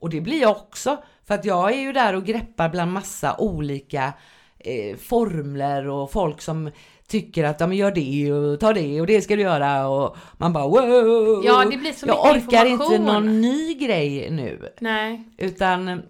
[0.00, 3.36] Och det blir jag också, för att jag är ju där och greppar bland massa
[3.38, 4.12] olika
[4.58, 6.70] eh, formler och folk som
[7.08, 10.16] tycker att ja, men gör det och ta det och det ska du göra och
[10.38, 11.42] man bara wow.
[11.44, 15.28] Ja, det blir så Jag mycket orkar inte någon ny grej nu Nej.
[15.38, 16.02] utan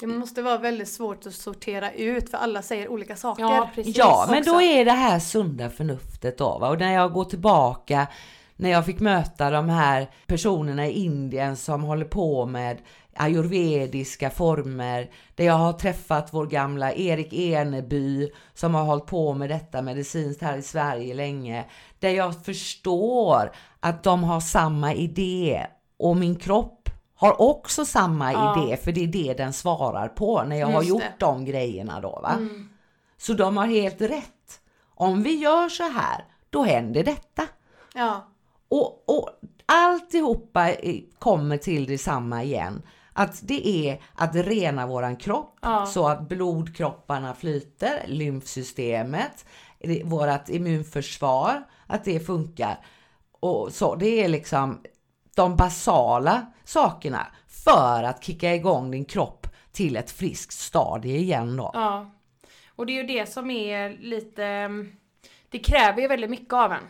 [0.00, 3.42] Det måste vara väldigt svårt att sortera ut för alla säger olika saker.
[3.42, 3.96] Ja precis.
[3.96, 4.62] Ja, men då också.
[4.62, 6.58] är det här sunda förnuftet då.
[6.58, 6.68] Va?
[6.68, 8.06] Och när jag går tillbaka,
[8.56, 12.78] när jag fick möta de här personerna i Indien som håller på med
[13.16, 19.50] ayurvediska former, där jag har träffat vår gamla Erik Eneby som har hållit på med
[19.50, 21.64] detta medicinskt här i Sverige länge,
[21.98, 25.66] där jag förstår att de har samma idé
[25.98, 28.62] och min kropp har också samma Ja.
[28.66, 31.12] idé, för det är det den svarar på när jag har Just gjort det.
[31.18, 32.20] de grejerna då.
[32.22, 32.48] Va?
[33.18, 34.60] Så de har helt rätt.
[34.94, 37.46] Om vi gör så här, då händer detta.
[37.94, 38.28] Ja,
[38.68, 39.28] Och, och
[39.66, 42.82] alltihopa i- kommer till detsamma igen.
[43.16, 45.86] Att det är att rena våran kropp Ja.
[45.86, 49.44] så att blodkropparna flyter, lymfsystemet,
[50.04, 52.78] vårat immunförsvar, att det funkar.
[53.40, 54.80] Och så, det är liksom
[55.36, 61.70] de basala sakerna för att kicka igång din kropp till ett friskt stadie igen då.
[61.74, 62.10] Ja.
[62.76, 64.68] Och det är ju det som är lite,
[65.48, 66.84] det kräver ju väldigt mycket av en.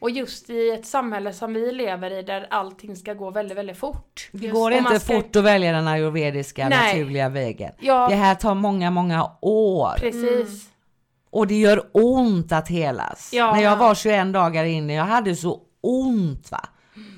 [0.00, 3.78] Och just i ett samhälle som vi lever i där allting ska gå väldigt, väldigt
[3.78, 4.28] fort.
[4.32, 6.86] Det går inte ska- fort att välja den ayurvediska Nej.
[6.94, 7.72] naturliga vägen.
[7.80, 9.94] Ja, Det här tar många, många år.
[9.98, 10.66] precis.
[11.30, 13.30] Och det gör ont att helas.
[13.32, 13.52] Ja.
[13.54, 16.60] När jag var 21 dagar inne, jag hade så ont va.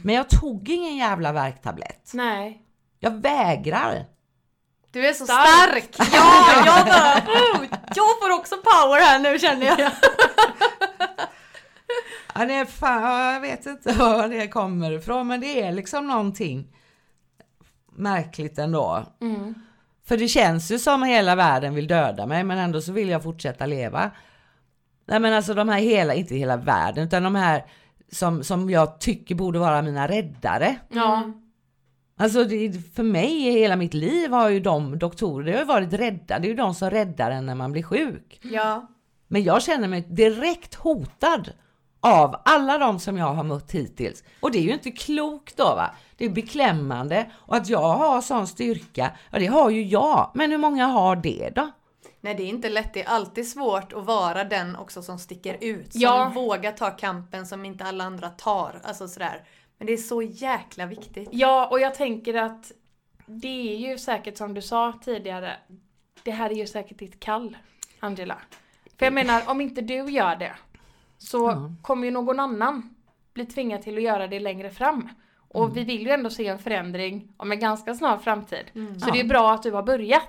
[0.05, 2.11] Men jag tog ingen jävla värktablett.
[2.15, 2.63] Nej.
[3.01, 4.05] Jag vägrar.
[4.93, 5.49] Du är så Stark.
[5.95, 6.09] stark!
[6.13, 7.65] Ja, jag bara, oh,
[7.97, 9.79] jag får också power här nu känner jag.
[12.35, 16.07] Ja, det är fan, jag vet inte var det kommer ifrån, men det är liksom
[16.07, 16.77] någonting
[17.93, 19.05] märkligt ändå.
[19.21, 19.55] Mm.
[20.05, 23.23] För det känns ju som hela världen vill döda mig, men ändå så vill jag
[23.23, 24.11] fortsätta leva.
[25.07, 27.65] Nej men alltså de här hela, inte hela världen, utan de här
[28.13, 30.77] som, som jag tycker borde vara mina räddare.
[30.89, 31.33] Ja.
[32.17, 35.65] Alltså det, för mig i hela mitt liv har ju de doktorer, det har ju
[35.65, 38.41] varit rädda, det är ju de som räddar en när man blir sjuk.
[38.43, 38.89] Ja.
[39.29, 41.51] Men jag känner mig direkt hotad
[42.01, 44.25] av alla de som jag har mött hittills.
[44.41, 45.91] Och det är ju inte klokt då va?
[46.17, 47.31] Det är beklämmande.
[47.35, 50.31] Och att jag har sån styrka, ja det har ju jag.
[50.35, 51.71] Men hur många har det då?
[52.21, 55.57] Nej det är inte lätt, det är alltid svårt att vara den också som sticker
[55.61, 55.93] ut.
[55.93, 56.33] Som Ja.
[56.35, 58.81] vågar ta kampen som inte alla andra tar.
[58.85, 59.43] Alltså sådär.
[59.79, 61.29] Men det är så jäkla viktigt.
[61.33, 62.73] ja, och jag tänker att
[63.27, 65.57] det är ju säkert som du sa tidigare,
[66.23, 67.57] det här är ju säkert ditt kall,
[68.01, 68.39] Angela.
[68.99, 70.53] För jag menar, om inte du gör det
[71.23, 71.71] så Ja.
[71.83, 72.95] kommer ju någon annan
[73.35, 75.09] bli tvingad till att göra det längre fram.
[75.49, 75.75] Och Mm.
[75.75, 78.65] vi vill ju ändå se en förändring om en ganska snar framtid.
[78.73, 78.95] Så Mm.
[79.01, 79.13] Ja.
[79.13, 80.29] det är bra att du har börjat.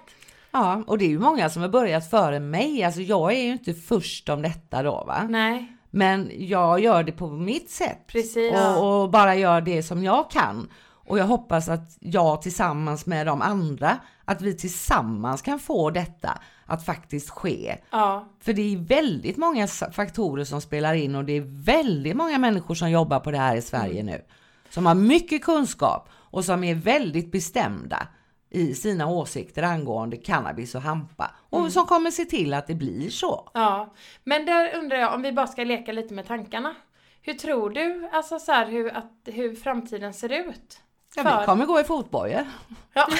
[0.51, 2.83] Ja, och det är ju många som har börjat före mig.
[2.83, 5.27] Alltså jag är ju inte först om detta då va?
[5.29, 8.07] Nej, Men jag gör det på mitt sätt.
[8.07, 8.53] precis.
[8.77, 10.69] och, och bara gör det som jag kan.
[11.05, 16.39] Och jag hoppas att jag tillsammans med de andra, att vi tillsammans kan få detta
[16.71, 17.77] att faktiskt ske.
[17.91, 22.37] Ja, För det är väldigt många faktorer som spelar in och det är väldigt många
[22.37, 24.21] människor som jobbar på det här i Sverige nu.
[24.69, 28.07] Som har mycket kunskap och som är väldigt bestämda
[28.49, 31.31] i sina åsikter angående cannabis och hampa.
[31.49, 33.49] Och som kommer se till att det blir så.
[33.53, 33.93] ja.
[34.23, 36.75] Men där undrar jag om vi bara ska leka lite med tankarna.
[37.21, 40.81] Hur tror du, alltså så här, hur, att, hur framtiden ser ut?
[41.15, 42.45] Ja, För- vi kommer gå i fotbojor.
[42.93, 43.07] Ja.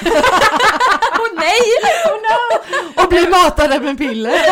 [1.20, 1.60] Åh nej!
[2.06, 3.02] Oh no!
[3.02, 4.32] Och bli matade med piller.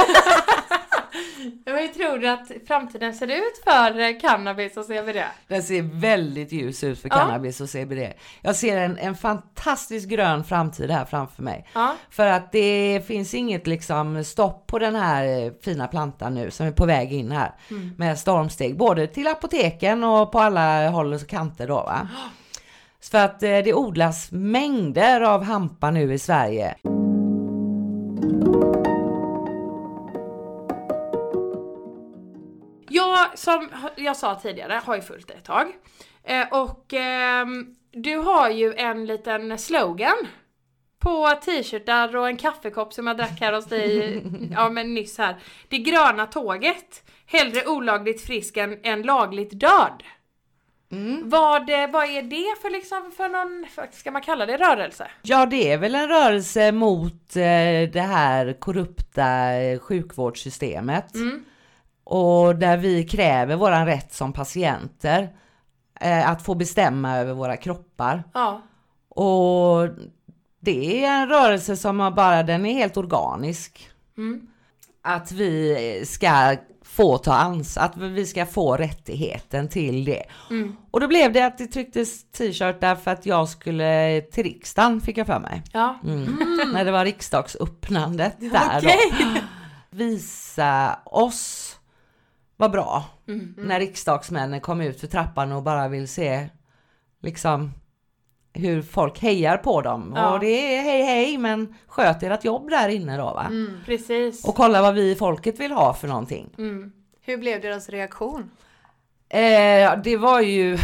[1.65, 5.23] Men hur tror du att framtiden ser ut för eh, cannabis och CBD?
[5.49, 7.15] Den ser väldigt ljus ut för Ja.
[7.15, 8.13] cannabis och CBD.
[8.43, 11.69] Jag ser en, en fantastisk grön framtid här framför mig.
[11.75, 16.51] Ja, För att det finns inget liksom stopp på den här eh, fina plantan nu
[16.51, 17.53] som är på väg in här.
[17.97, 22.09] Med stormsteg, både till apoteken och på alla håll och kanter då va.
[22.13, 22.19] Så
[23.03, 26.77] För att eh, det odlas mängder av hampa nu i Sverige.
[32.91, 35.67] jag som jag sa tidigare har ju följt ett tag.
[36.25, 40.17] Eh, och ehm, du har ju en liten slogan
[40.99, 45.37] på t-shirtar och en kaffekopp som jag drack här hos dig ja, men nyss här.
[45.69, 47.05] Det gröna tåget.
[47.27, 50.03] Hellre olagligt frisk än, än lagligt död.
[51.23, 55.07] Vad, eh, vad är det för liksom för någon, ska man kalla det rörelse?
[55.23, 61.15] Ja, det är väl en rörelse mot eh, det här korrupta eh, sjukvårdssystemet.
[61.15, 61.45] Mm.
[62.05, 65.29] Och där vi kräver våran rätt som patienter
[66.25, 68.25] att få bestämma över våra kroppar.
[68.35, 68.63] Ja.
[69.09, 69.89] Och
[70.61, 73.91] det är en rörelse som bara, den är helt organisk.
[74.17, 74.47] Mm.
[75.03, 76.57] Att vi ska
[76.91, 80.23] få ta ansvar, att vi ska få rättigheten till det.
[80.51, 80.77] Mm.
[80.91, 85.19] Och då blev det att det trycktes t-shirtar för att jag skulle till riksdagen fick
[85.19, 85.63] jag för mig.
[85.73, 85.99] Ja.
[86.05, 86.39] Mm.
[86.73, 88.91] När det var riksdagsöppnandet där då.
[89.91, 91.77] Visa oss
[92.57, 93.05] vad bra.
[93.29, 93.55] Mm.
[93.59, 96.49] När riksdagsmännen kom ut för trappan och bara vill se
[97.23, 97.73] liksom
[98.53, 100.13] hur folk hejar på dem.
[100.17, 100.35] Ja.
[100.35, 103.47] Och det är hej hej men sköt ert jobb där inne då va.
[103.47, 104.45] Mm, precis.
[104.45, 106.55] Och kolla vad vi i folket vill ha för någonting.
[106.59, 106.93] Mm.
[107.21, 108.51] Hur blev deras reaktion?
[109.29, 110.79] Eh, det var ju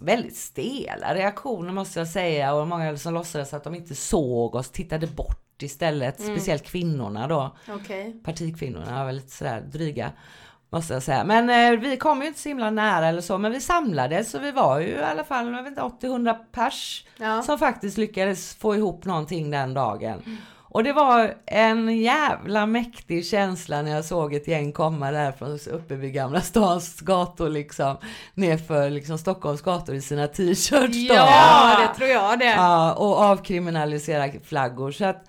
[0.00, 4.70] väldigt stela reaktioner måste jag säga och många som låtsades att de inte såg oss,
[4.70, 6.20] tittade bort istället.
[6.20, 6.36] Mm.
[6.36, 7.56] Speciellt kvinnorna då.
[7.68, 8.20] Okej.
[8.24, 10.12] Partikvinnorna var väldigt sådär dryga.
[10.72, 11.24] Måste jag säga.
[11.24, 14.38] Men eh, vi kom ju inte så himla nära eller så, men vi samlades så
[14.38, 17.42] vi var ju i alla fall jag vet inte, 80-100 pers Ja.
[17.42, 20.38] som faktiskt lyckades få ihop någonting den dagen.
[20.74, 25.58] Och det var en jävla mäktig känsla när jag såg ett gäng komma där från
[25.74, 27.96] uppe vid Gamla stans gator liksom.
[28.34, 30.96] Nerför liksom Stockholms gator i sina t-shirts.
[31.08, 32.44] Ja, det tror jag det.
[32.50, 34.90] Ja, och avkriminalisera flaggor.
[34.92, 35.24] Så att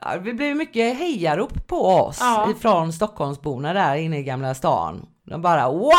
[0.00, 2.50] ja, det blev mycket hejarop på oss Ja.
[2.50, 5.06] ifrån Stockholmsborna där inne i Gamla stan.
[5.24, 5.92] De bara wow,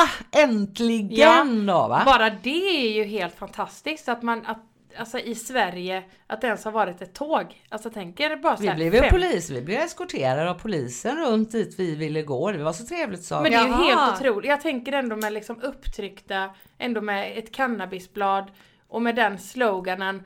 [0.65, 2.01] äntligen då va?
[2.05, 4.57] Bara det är ju helt fantastiskt att man, att,
[4.99, 7.61] alltså i Sverige, att det ens har varit ett tåg.
[7.69, 10.53] Alltså tänk er bara så Vi här blev ju fem- polis, vi blev eskorterade av
[10.53, 12.51] polisen runt dit vi ville gå.
[12.51, 13.35] Det var så trevligt så.
[13.41, 14.05] Men det är ju Jaha.
[14.05, 14.49] helt otroligt.
[14.49, 18.51] Jag tänker ändå med liksom upptryckta, ändå med ett cannabisblad
[18.87, 20.23] och med den sloganen.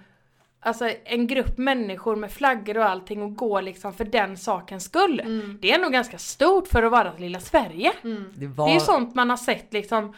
[0.66, 5.20] Alltså en grupp människor med flaggor och allting och gå liksom för den sakens skull.
[5.20, 5.58] Mm.
[5.62, 7.94] Det är nog ganska stort för att vara lilla Sverige.
[8.36, 8.66] det var...
[8.66, 10.16] Det är ju sånt man har sett liksom,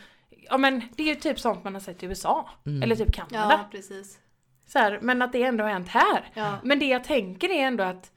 [0.50, 2.50] ja men det är ju typ sånt man har sett i USA.
[2.66, 2.84] Mm.
[2.84, 3.52] Eller typ Kanada.
[3.52, 4.20] Ja, precis.
[4.68, 6.30] Så här, men att det ändå har hänt här.
[6.34, 6.58] Ja.
[6.64, 8.12] Men det jag tänker är ändå att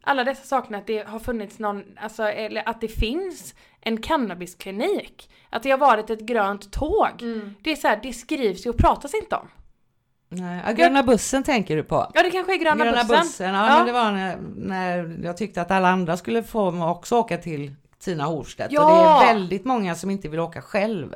[0.00, 5.30] alla dessa sakerna, att det har funnits någon, alltså, eller att det finns en cannabisklinik.
[5.50, 7.22] Att det har varit ett grönt tåg.
[7.22, 7.54] Mm.
[7.62, 9.48] Det är så här, det skrivs ju och pratas inte om.
[10.34, 12.10] Nej, ja, gröna bussen tänker du på?
[12.14, 13.54] Ja det kanske är gröna, bussen.
[13.54, 13.76] ja, Ja.
[13.76, 17.74] men det var när, när jag tyckte att alla andra skulle få också åka till
[17.98, 18.72] Tina Horstedt.
[18.72, 18.84] Ja.
[18.84, 18.90] Och
[19.22, 21.14] det är väldigt många som inte vill åka själv.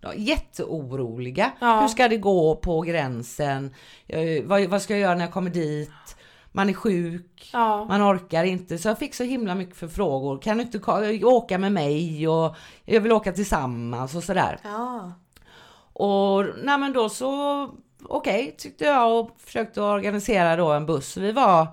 [0.00, 1.50] De är jätteoroliga.
[1.60, 1.80] Ja.
[1.80, 3.74] Hur ska det gå på gränsen?
[4.08, 5.90] Eh, vad, vad ska jag göra när jag kommer dit?
[6.52, 7.50] Man är sjuk.
[7.52, 7.84] Ja.
[7.84, 8.78] Man orkar inte.
[8.78, 10.38] Så jag fick så himla mycket förfrågor.
[10.38, 12.28] Kan du inte ka- åka med mig?
[12.28, 14.58] Och jag vill åka tillsammans och sådär.
[14.64, 15.12] Ja.
[15.92, 17.26] Och nej men då så,
[18.08, 21.16] okej tyckte jag och försökte organisera då en buss.
[21.16, 21.66] Vi var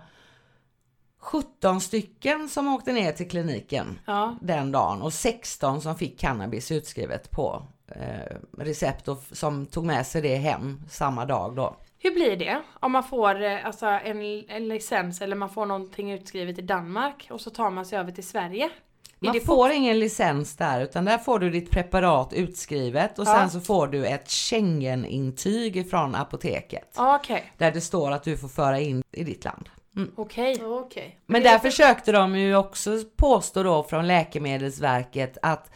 [1.20, 4.36] 17 stycken som åkte ner till kliniken Ja.
[4.42, 10.08] den dagen och 16 som fick cannabis utskrivet på eh, recept och som tog med
[10.08, 11.76] sig det hem samma dag då.
[12.00, 12.62] Hur blir det?
[12.80, 17.28] Om man får eh, alltså, en, en licens eller man får någonting utskrivet i Danmark
[17.32, 18.70] och så tar man sig över till Sverige?
[19.20, 23.34] Man det får ingen licens där utan där får du ditt preparat utskrivet och Ja.
[23.34, 26.94] sen så får du ett Schengen-intyg från apoteket.
[26.98, 29.70] Okej, Där det står att du får föra in i ditt land.
[30.16, 30.64] okej.
[30.66, 31.20] Okej.
[31.26, 35.72] Men det- där försökte de ju också påstå då från Läkemedelsverket att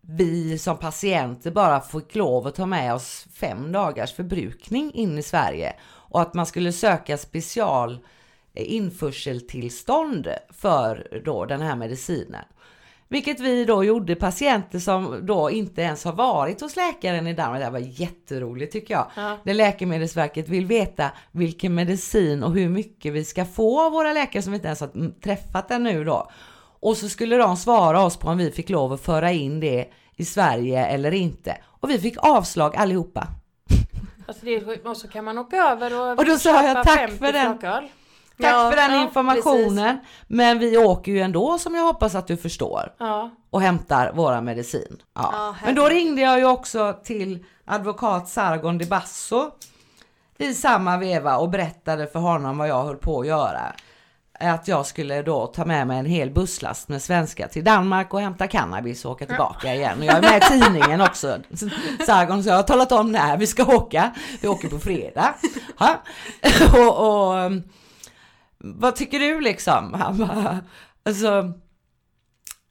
[0.00, 5.22] vi som patienter bara fick lov att ta med oss fem dagars förbrukning in i
[5.22, 7.98] Sverige och att man skulle söka special
[8.54, 12.44] eh, införseltillstånd för då den här medicinen.
[13.12, 17.64] Vilket vi då gjorde, patienter som då inte ens har varit hos läkaren i Danmark.
[17.64, 19.06] Det var jätteroligt tycker jag.
[19.16, 19.36] Ja.
[19.44, 24.42] Där Läkemedelsverket vill veta vilken medicin och hur mycket vi ska få av våra läkare
[24.42, 26.30] som vi inte ens har träffat ännu då.
[26.80, 29.86] Och så skulle de svara oss på om vi fick lov att föra in det
[30.16, 31.56] i Sverige eller inte.
[31.66, 33.26] Och vi fick avslag allihopa.
[34.28, 37.16] Alltså det och så kan man åka över och, Och då sa jag tack 50
[37.16, 37.58] för den.
[37.58, 37.88] flaköl.
[38.40, 39.98] Tack Ja, för den ja, informationen.
[40.26, 42.92] Men vi åker ju ändå som jag hoppas att du förstår.
[42.98, 43.30] Ja.
[43.50, 45.02] och hämtar våra medicin.
[45.64, 49.50] Men då ringde jag ju också till advokat Sargon de Basso
[50.38, 53.72] i samma veva och berättade för honom vad jag höll på att göra.
[54.40, 58.20] Att jag skulle då ta med mig en hel busslast med svenska till Danmark och
[58.20, 59.98] hämta cannabis och åka tillbaka igen.
[59.98, 61.38] Och jag är med i tidningen också.
[62.06, 64.10] Sargon så jag har talat om när vi ska åka.
[64.40, 65.34] Vi åker på fredag.
[65.78, 66.02] Ja.
[66.74, 67.52] Och, och
[68.64, 69.94] vad tycker du liksom?
[70.00, 70.58] Han bara,
[71.02, 71.52] alltså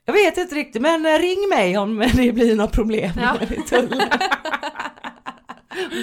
[0.05, 3.37] jag vet inte riktigt men eh, ring mig om det blir något problem Ja.
[3.41, 4.09] i tullen.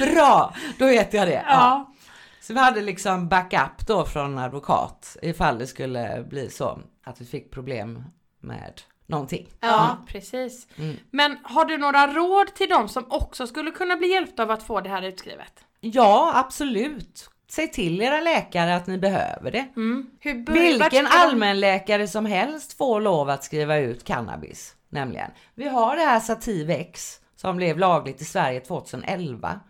[0.01, 1.33] Bra, då vet jag det.
[1.33, 1.43] Ja.
[1.49, 1.93] Ja.
[2.41, 7.25] Så vi hade liksom backup då från advokat ifall det skulle bli så att vi
[7.25, 8.05] fick problem
[8.41, 9.49] med någonting.
[9.61, 10.67] Ja, precis.
[10.77, 10.97] Mm.
[11.11, 14.63] Men har du några råd till dem som också skulle kunna bli hjälpta av att
[14.63, 15.53] få det här utskrivet?
[15.81, 17.31] Ja, absolut.
[17.57, 19.67] Säg till era läkare att ni behöver det.
[19.77, 20.07] Mm.
[20.47, 24.75] Bör- Vilken de- allmänläkare som helst får lov att skriva ut cannabis.
[24.89, 25.31] Nämligen.
[25.55, 29.61] Vi har det här Sativ X som blev lagligt i Sverige 2011.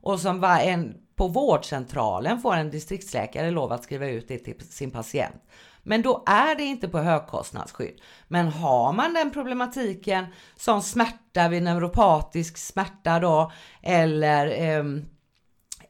[0.00, 4.60] Och som var en, på vårdcentralen får en distriktsläkare lov att skriva ut det till
[4.60, 5.42] sin patient.
[5.82, 8.00] Men då är det inte på högkostnadsskydd.
[8.28, 10.26] Men har man den problematiken
[10.56, 15.06] som smärta vid neuropatisk smärta då eller ehm,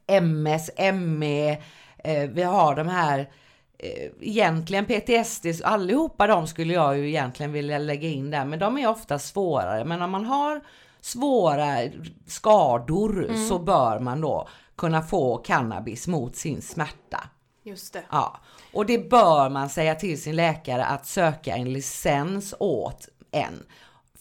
[0.07, 1.51] MS, ME,
[1.99, 3.31] eh, vi har de här
[3.79, 8.79] eh, egentligen PTSD, allihopa de skulle jag ju egentligen vilja lägga in där, men de
[8.79, 9.85] är ofta svårare.
[9.85, 10.61] Men om man har
[11.01, 11.79] svåra
[12.27, 17.29] skador så bör man då kunna få cannabis mot sin smärta.
[17.63, 18.03] Just det.
[18.11, 18.41] Ja,
[18.73, 23.63] och det bör man säga till sin läkare att söka en licens åt en.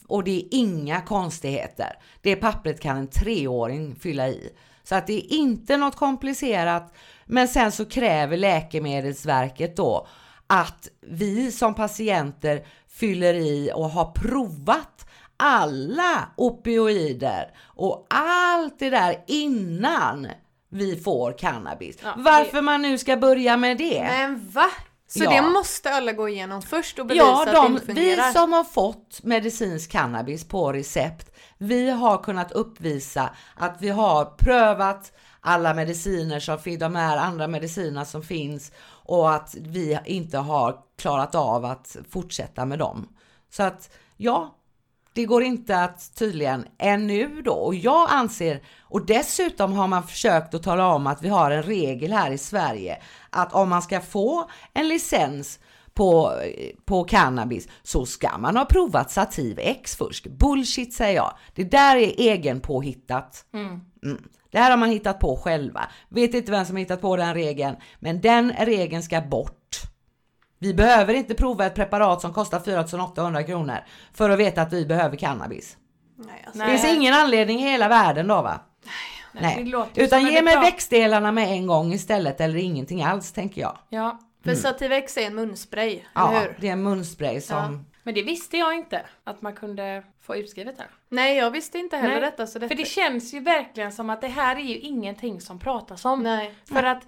[0.07, 1.97] Och det är inga konstigheter.
[2.21, 4.53] Det pappret kan en treåring fylla i.
[4.91, 6.93] Så att det är inte något komplicerat.
[7.25, 10.07] Men sen så kräver Läkemedelsverket då
[10.47, 12.65] att vi som patienter
[12.99, 15.05] fyller i och har provat
[15.37, 20.27] alla opioider och allt det där innan
[20.69, 21.97] vi får cannabis.
[22.03, 24.03] Ja, Varför man nu ska börja med det?
[24.09, 24.69] Men va?
[25.07, 25.29] Så Ja.
[25.31, 28.27] det måste alla gå igenom först och bevisa Ja, att det de, inte fungerar.
[28.27, 31.30] vi som har fått medicinsk cannabis på recept,
[31.61, 37.47] vi har kunnat uppvisa att vi har prövat alla mediciner som finns, de här andra
[37.47, 43.07] medicinerna som finns och att vi inte har klarat av att fortsätta med dem.
[43.49, 44.55] Så att ja,
[45.13, 50.53] det går inte att tydligen ännu då och jag anser och dessutom har man försökt
[50.53, 54.01] att tala om att vi har en regel här i Sverige att om man ska
[54.01, 55.59] få en licens
[55.93, 56.33] på,
[56.85, 60.27] på cannabis så ska man ha provat Sativ X först.
[60.27, 61.33] Bullshit säger jag.
[61.55, 63.45] Det där är egenpåhittat.
[63.53, 63.81] Mm.
[64.51, 65.81] Det här har man hittat på själva.
[66.09, 69.77] Vet inte vem som hittat på den regeln, men den regeln ska bort.
[70.59, 73.77] Vi behöver inte prova ett preparat som kostar 4800 kronor
[74.13, 75.77] för att veta att vi behöver cannabis.
[76.17, 76.77] Nej, alltså, Det Nej.
[76.77, 78.59] finns ingen anledning i hela världen då va?
[79.33, 83.77] Nej, ju Utan ge mig växtdelarna med en gång istället eller ingenting alls tänker jag.
[83.89, 86.55] Ja, För Sativ X är en munspray, eller Ja, hur?
[86.59, 87.85] det är en munspray som...
[88.03, 90.87] men det visste jag inte att man kunde få utskrivet här.
[91.09, 92.47] Nej, jag visste inte heller Nej, detta.
[92.47, 92.69] Så detta...
[92.69, 96.23] För det känns ju verkligen som att det här är ju ingenting som pratas om.
[96.23, 96.55] Nej.
[96.65, 97.07] För att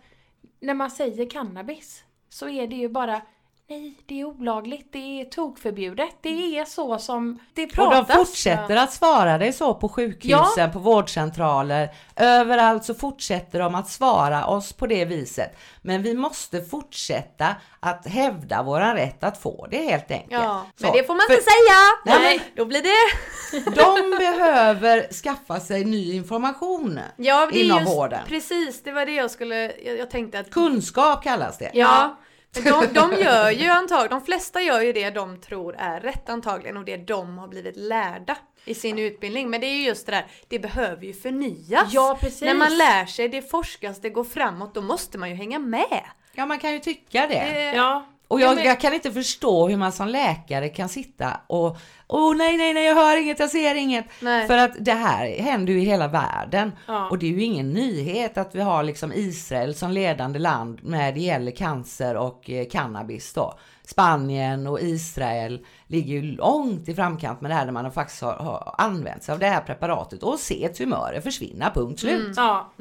[0.60, 3.22] när man säger cannabis så är det ju bara
[3.70, 8.08] Nej, det är olagligt, det är tokförbjudet, det är så som det Och pratas.
[8.08, 13.90] de fortsätter att svara dig så på sjukhusen, på vårdcentraler, överallt så fortsätter de att
[13.90, 15.58] svara oss på det viset.
[15.82, 20.32] Men vi måste fortsätta att hävda våran rätt att få det helt enkelt.
[20.44, 22.20] Ja, Så, men det får man för inte säga!
[22.20, 23.72] Nej, Nej, då blir det...
[23.76, 28.20] De behöver skaffa sig ny information Ja, det är inom just, vården.
[28.28, 29.56] Precis, det var det jag skulle...
[29.86, 30.50] Jag, jag tänkte att...
[30.52, 31.72] Kunskap kallas det.
[31.74, 32.08] Ja.
[32.08, 32.16] Men
[32.54, 36.78] de, de gör ju antagligen, de flesta gör ju det de tror är rätt antagligen
[36.78, 39.50] och det de har blivit lärda i sin utbildning.
[39.50, 41.94] Men det är ju just det där, det behöver ju förnyas.
[41.94, 42.42] Ja, precis.
[42.42, 46.04] När man lär sig, det forskas, det går framåt, då måste man ju hänga med.
[46.34, 47.34] Ja, man kan ju tycka det.
[47.54, 48.06] Det, Ja.
[48.28, 51.78] Och Ja, jag, men- jag kan inte förstå hur man som läkare kan sitta och
[52.08, 54.06] Åh nej, nej, nej, jag hör inget, jag ser inget.
[54.22, 54.48] Nej.
[54.48, 56.72] För att det här händer ju i hela världen.
[56.88, 57.10] Ja.
[57.10, 61.12] Och det är ju ingen nyhet att vi har liksom Israel som ledande land när
[61.12, 63.60] det gäller cancer och eh, cannabis då.
[63.84, 68.34] Spanien och Israel ligger ju långt i framkant med det här där man faktiskt har,
[68.34, 72.34] har använt sig av det här preparatet och se tumörer försvinna, punkt slut.
[72.36, 72.74] Ja.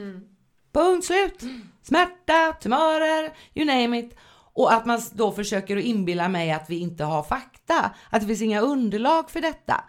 [0.72, 1.40] Punkt slut!
[1.82, 4.16] Smärta, tumörer, you name it.
[4.54, 8.26] Och att man då försöker att inbilla mig att vi inte har fakta, att det
[8.26, 9.84] finns inga underlag för detta.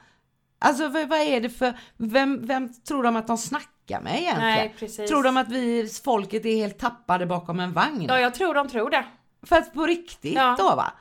[0.59, 4.39] Alltså vad, är det för, vem, vem tror de att de snackar med egentligen?
[4.41, 5.09] Nej, precis.
[5.09, 8.05] Tror de att vi, folket är helt tappade bakom en vagn?
[8.07, 9.05] ja, jag tror de tror det.
[9.45, 10.55] För att på riktigt Ja.
[10.59, 10.93] då va?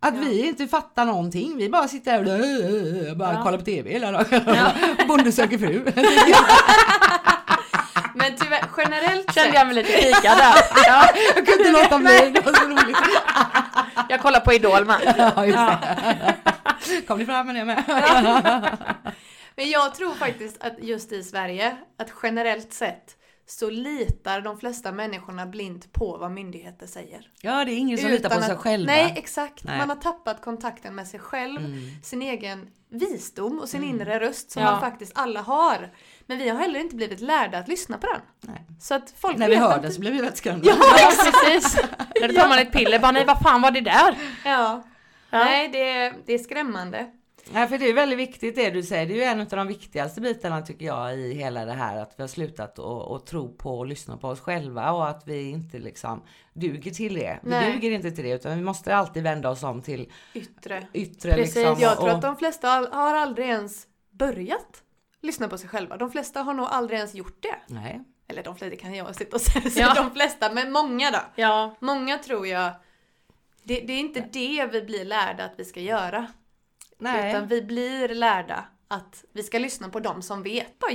[0.00, 2.20] Att vi inte fattar någonting, vi bara sitter här
[3.10, 3.42] och bara Ja.
[3.42, 4.40] kollar på TV hela dagen.
[5.08, 5.84] Bonde söker fru.
[8.14, 10.54] Men tyvärr, generellt Kände jag mig lite pikad där.
[10.86, 12.96] Ja, Jag kunde inte låta bli, det var så roligt.
[14.08, 15.14] jag kollar på Idol med.
[15.36, 17.06] Ja, just det.
[17.06, 17.84] Kom ni fram med det med?
[19.56, 24.92] Men jag tror faktiskt att just i Sverige, att generellt sett så litar de flesta
[24.92, 27.28] människorna blint på vad myndigheter säger.
[27.40, 28.92] Ja, det är ingen som litar på Utan sig att- själva.
[28.92, 29.64] Nej, exakt.
[29.64, 29.78] Nej.
[29.78, 31.78] Man har tappat kontakten med sig själv, Mm.
[32.02, 34.70] sin egen visdom och sin inre röst som Ja.
[34.70, 35.90] man faktiskt alla har.
[36.32, 38.20] Men vi har heller inte blivit lärda att lyssna på den.
[38.40, 38.66] Nej.
[38.80, 39.82] Så att folk När vi hör inte.
[39.82, 40.68] den så blir vi vettskrämda.
[40.68, 40.76] Ja,
[41.32, 41.76] precis.
[42.20, 44.14] När då tar man ett piller, bara nej vad fan var det där?
[44.44, 44.82] Ja.
[45.30, 45.38] Ja.
[45.38, 47.10] Nej, det är, det är skrämmande.
[47.52, 49.06] Nej, för det är väldigt viktigt det du säger.
[49.06, 52.14] Det är ju en av de viktigaste bitarna tycker jag i hela det här att
[52.16, 55.50] vi har slutat att att tro på och lyssna på oss själva och att vi
[55.50, 56.22] inte liksom
[56.52, 57.38] duger till det.
[57.42, 57.72] Vi Nej.
[57.72, 60.86] duger inte till det utan vi måste alltid vända oss om till Yttre.
[60.92, 61.76] yttre Precis, liksom.
[61.80, 64.82] Jag tror och, att de flesta har aldrig ens börjat
[65.22, 65.96] lyssna på sig själva.
[65.96, 67.56] De flesta har nog aldrig ens gjort det.
[67.74, 68.00] Nej.
[68.28, 69.94] Eller de flesta, det kan jag sitta och säga, Ja.
[69.94, 71.18] de flesta, men många då.
[71.34, 72.70] Ja, Många tror jag,
[73.62, 76.26] det, det är inte det vi blir lärda att vi ska göra.
[76.98, 77.30] Nej.
[77.30, 80.78] Utan vi blir lärda att vi ska lyssna på dem som vet.
[80.78, 80.90] Bara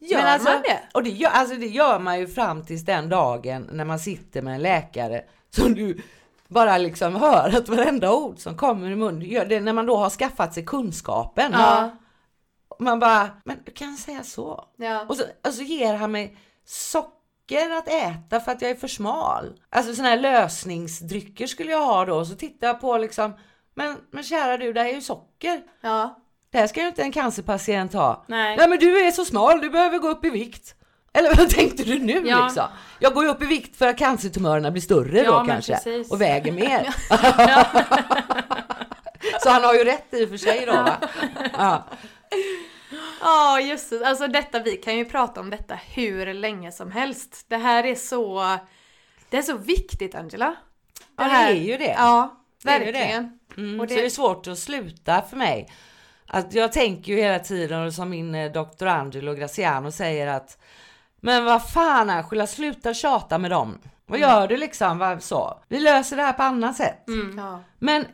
[0.00, 0.80] gör Men alltså, man det?
[0.94, 4.42] Och det gör, alltså det gör man ju fram tills den dagen när man sitter
[4.42, 6.02] med en läkare som du
[6.48, 9.96] bara liksom hör att varenda ord som kommer i munnen, gör det när man då
[9.96, 11.52] har skaffat sig kunskapen.
[11.52, 11.90] Ja.
[12.78, 14.64] Man bara, men kan säga så.
[14.76, 15.04] Ja.
[15.08, 18.88] Och så, och så ger han mig socker att äta för att jag är för
[18.88, 19.60] smal.
[19.70, 22.24] Alltså sådana här lösningsdrycker skulle jag ha då.
[22.24, 23.34] Så tittar jag på liksom,
[23.74, 25.60] men, men kära du, det här är ju socker.
[25.80, 26.18] ja.
[26.50, 28.24] Det här ska ju inte en cancerpatient ha.
[28.28, 28.56] Nej.
[28.56, 30.74] Nej men du är så smal, du behöver gå upp i vikt.
[31.12, 32.44] Eller vad tänkte du nu Ja.
[32.44, 32.64] liksom?
[32.98, 35.74] Jag går ju upp i vikt för att cancertumörerna blir större Ja, då kanske.
[35.74, 36.10] precis.
[36.12, 36.94] Och väger mer.
[39.42, 40.96] så han har ju rätt i och för sig då va?
[41.58, 41.84] Ja.
[43.20, 44.06] Ja, just det.
[44.06, 47.44] Alltså detta, vi kan ju prata om detta hur länge som helst.
[47.48, 48.56] Det här är så,
[49.30, 50.54] det är så viktigt Angela.
[51.16, 51.94] Ja, det här- är ju det.
[51.98, 53.38] Ja, Det är verkligen.
[53.56, 55.68] Mm, Och det- Så det är svårt att sluta för mig.
[56.26, 60.58] Att jag tänker ju hela tiden, och som min eh, doktor Angelo Graciano säger att
[61.20, 63.78] Men vad fan Angela, sluta tjata med dem.
[64.06, 64.30] Vad Mm.
[64.30, 64.98] gör du liksom?
[64.98, 65.58] Vad, så.
[65.68, 67.08] Vi löser det här på annat sätt.
[67.08, 67.38] Mm.
[67.38, 67.60] Ja.
[67.78, 68.04] Men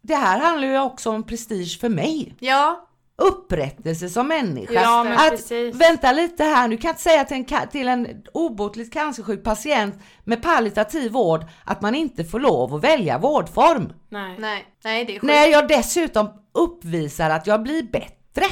[0.00, 2.34] det här handlar ju också om prestige för mig.
[2.40, 2.88] ja,
[3.22, 4.72] Upprättelse som människa.
[4.72, 5.74] Ja, men att, precis.
[5.74, 9.94] vänta lite här, du kan inte säga till en, till en obotligt cancersjuk patient
[10.24, 13.92] med palliativ vård att man inte får lov att välja vårdform.
[14.08, 14.36] Nej.
[14.38, 15.24] nej, nej det är sjukt.
[15.24, 18.44] När jag dessutom uppvisar att jag blir bättre.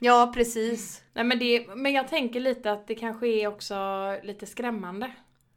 [0.00, 1.02] Ja, precis.
[1.14, 3.76] Nej men, det, men jag tänker lite att det kanske är också
[4.22, 5.12] lite skrämmande.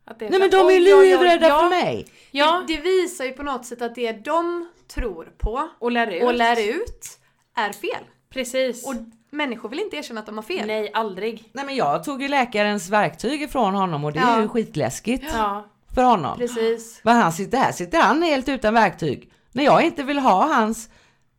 [0.06, 2.08] Att det är Nej men de är livrädda ja, för mig.
[2.32, 6.08] Ja, Det, det visar ju på något sätt att det de tror på och lär
[6.08, 6.24] ut.
[6.24, 7.20] och lär ut
[7.56, 8.04] är fel.
[8.36, 8.88] Precis.
[8.88, 8.94] Och
[9.30, 10.68] människor vill inte erkänna att de har fel.
[10.68, 11.50] Nej, aldrig.
[11.54, 14.42] Nej men jag tog ju läkarens verktyg ifrån honom och det är Ja.
[14.42, 15.66] ju skitläskigt Ja.
[15.96, 16.38] för honom.
[16.38, 17.00] Precis.
[17.04, 19.32] Men han sitter här, sitter han helt utan verktyg.
[19.52, 20.90] När jag inte vill ha hans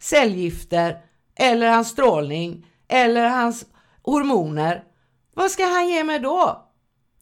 [0.01, 0.97] cellgifter
[1.37, 3.65] eller hans strålning eller hans
[4.03, 4.83] hormoner.
[5.35, 6.63] Vad ska han ge mig då?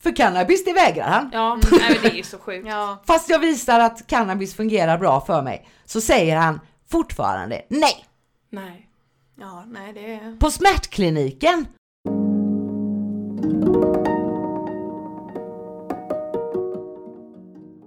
[0.03, 1.31] För cannabis det vägrar han.
[1.33, 2.67] Ja, nej, men det är ju så sjukt.
[2.69, 6.61] Ja, Fast jag visar att cannabis fungerar bra för mig så säger han
[6.91, 8.05] fortfarande nej.
[8.51, 8.89] Nej.
[9.35, 10.37] Ja, nej det är...
[10.37, 11.67] På smärtkliniken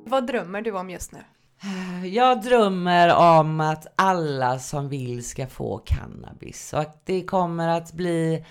[0.05, 1.19] Vad drömmer du om just nu?
[2.07, 7.93] Jag drömmer om att alla som vill ska få cannabis och att det kommer att
[7.93, 8.45] bli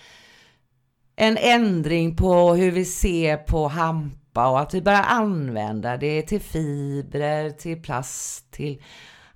[1.17, 6.41] en ändring på hur vi ser på hampa och att vi börjar använda det till
[6.41, 8.83] fibrer, till plast, till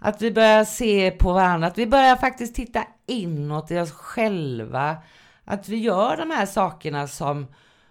[0.00, 4.96] att vi börjar se på varandra, att vi börjar faktiskt titta inåt i oss själva.
[5.44, 7.46] Att vi gör de här sakerna som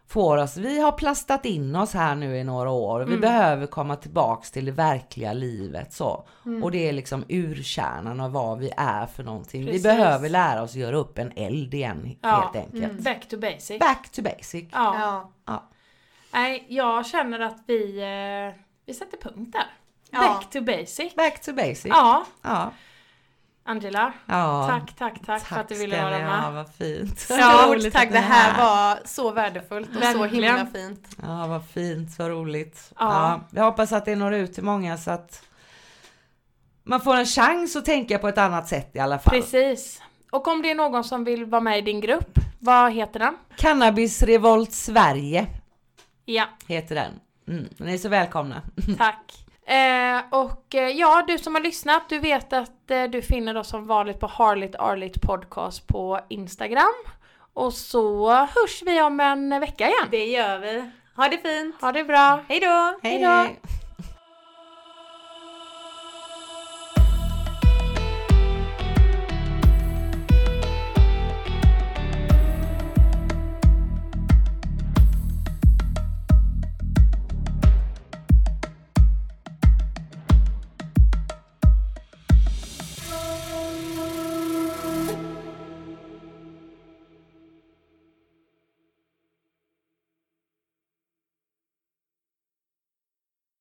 [0.08, 3.96] får oss, vi har plastat in oss här nu i några år, vi behöver komma
[3.96, 6.28] tillbaks till det verkliga livet så.
[6.64, 9.66] Och det är liksom urkärnan av vad vi är för någonting.
[9.66, 9.80] Precis.
[9.82, 12.52] Vi behöver lära oss göra upp en eld igen Ja.
[12.54, 13.04] helt enkelt.
[13.04, 13.80] Back to basic.
[13.80, 14.66] Back to basic.
[14.72, 15.32] Ja.
[15.46, 15.70] Ja.
[16.34, 19.66] Nej, jag känner att vi, eh, vi sätter punkt där.
[20.12, 20.20] Ja.
[20.20, 21.16] Back to basic.
[21.16, 21.86] Back to basic.
[21.86, 22.72] Ja, Ja.
[23.66, 24.14] Angela.
[24.26, 24.68] ja.
[24.68, 26.42] Tack, tack, tack, för att du ville vara med.
[26.42, 27.20] ha, vad fint.
[27.20, 27.38] Stort
[27.68, 30.44] Roligt tack, det här var så värdefullt och så Verkligen.
[30.58, 31.08] himla fint.
[31.22, 32.92] Ja, vad fint, så roligt.
[33.00, 33.06] Ja.
[33.06, 33.42] Ja.
[33.52, 35.44] jag hoppas att det når ut till många så att
[36.84, 39.34] man får en chans att tänka på ett annat sätt i alla fall.
[39.42, 40.02] Precis.
[40.32, 43.38] Och om det är någon som vill vara med i din grupp, vad heter den?
[43.56, 45.48] Cannabis Revolt Sverige
[46.26, 47.12] Ja, heter den.
[47.48, 47.70] Mm.
[47.78, 48.62] Ni är så välkomna.
[48.98, 49.46] tack.
[49.70, 53.70] Eh, och eh, ja, du som har lyssnat, du vet att eh, du finner oss
[53.70, 56.94] som vanligt på Harligt Arligt Podcast på Instagram.
[57.54, 60.08] Och så hörs vi om en vecka igen.
[60.12, 60.92] Det gör vi.
[61.16, 61.82] Ha det fint.
[61.82, 62.40] Ha det bra.
[62.48, 63.00] Hej då!
[63.04, 63.60] Hej hej!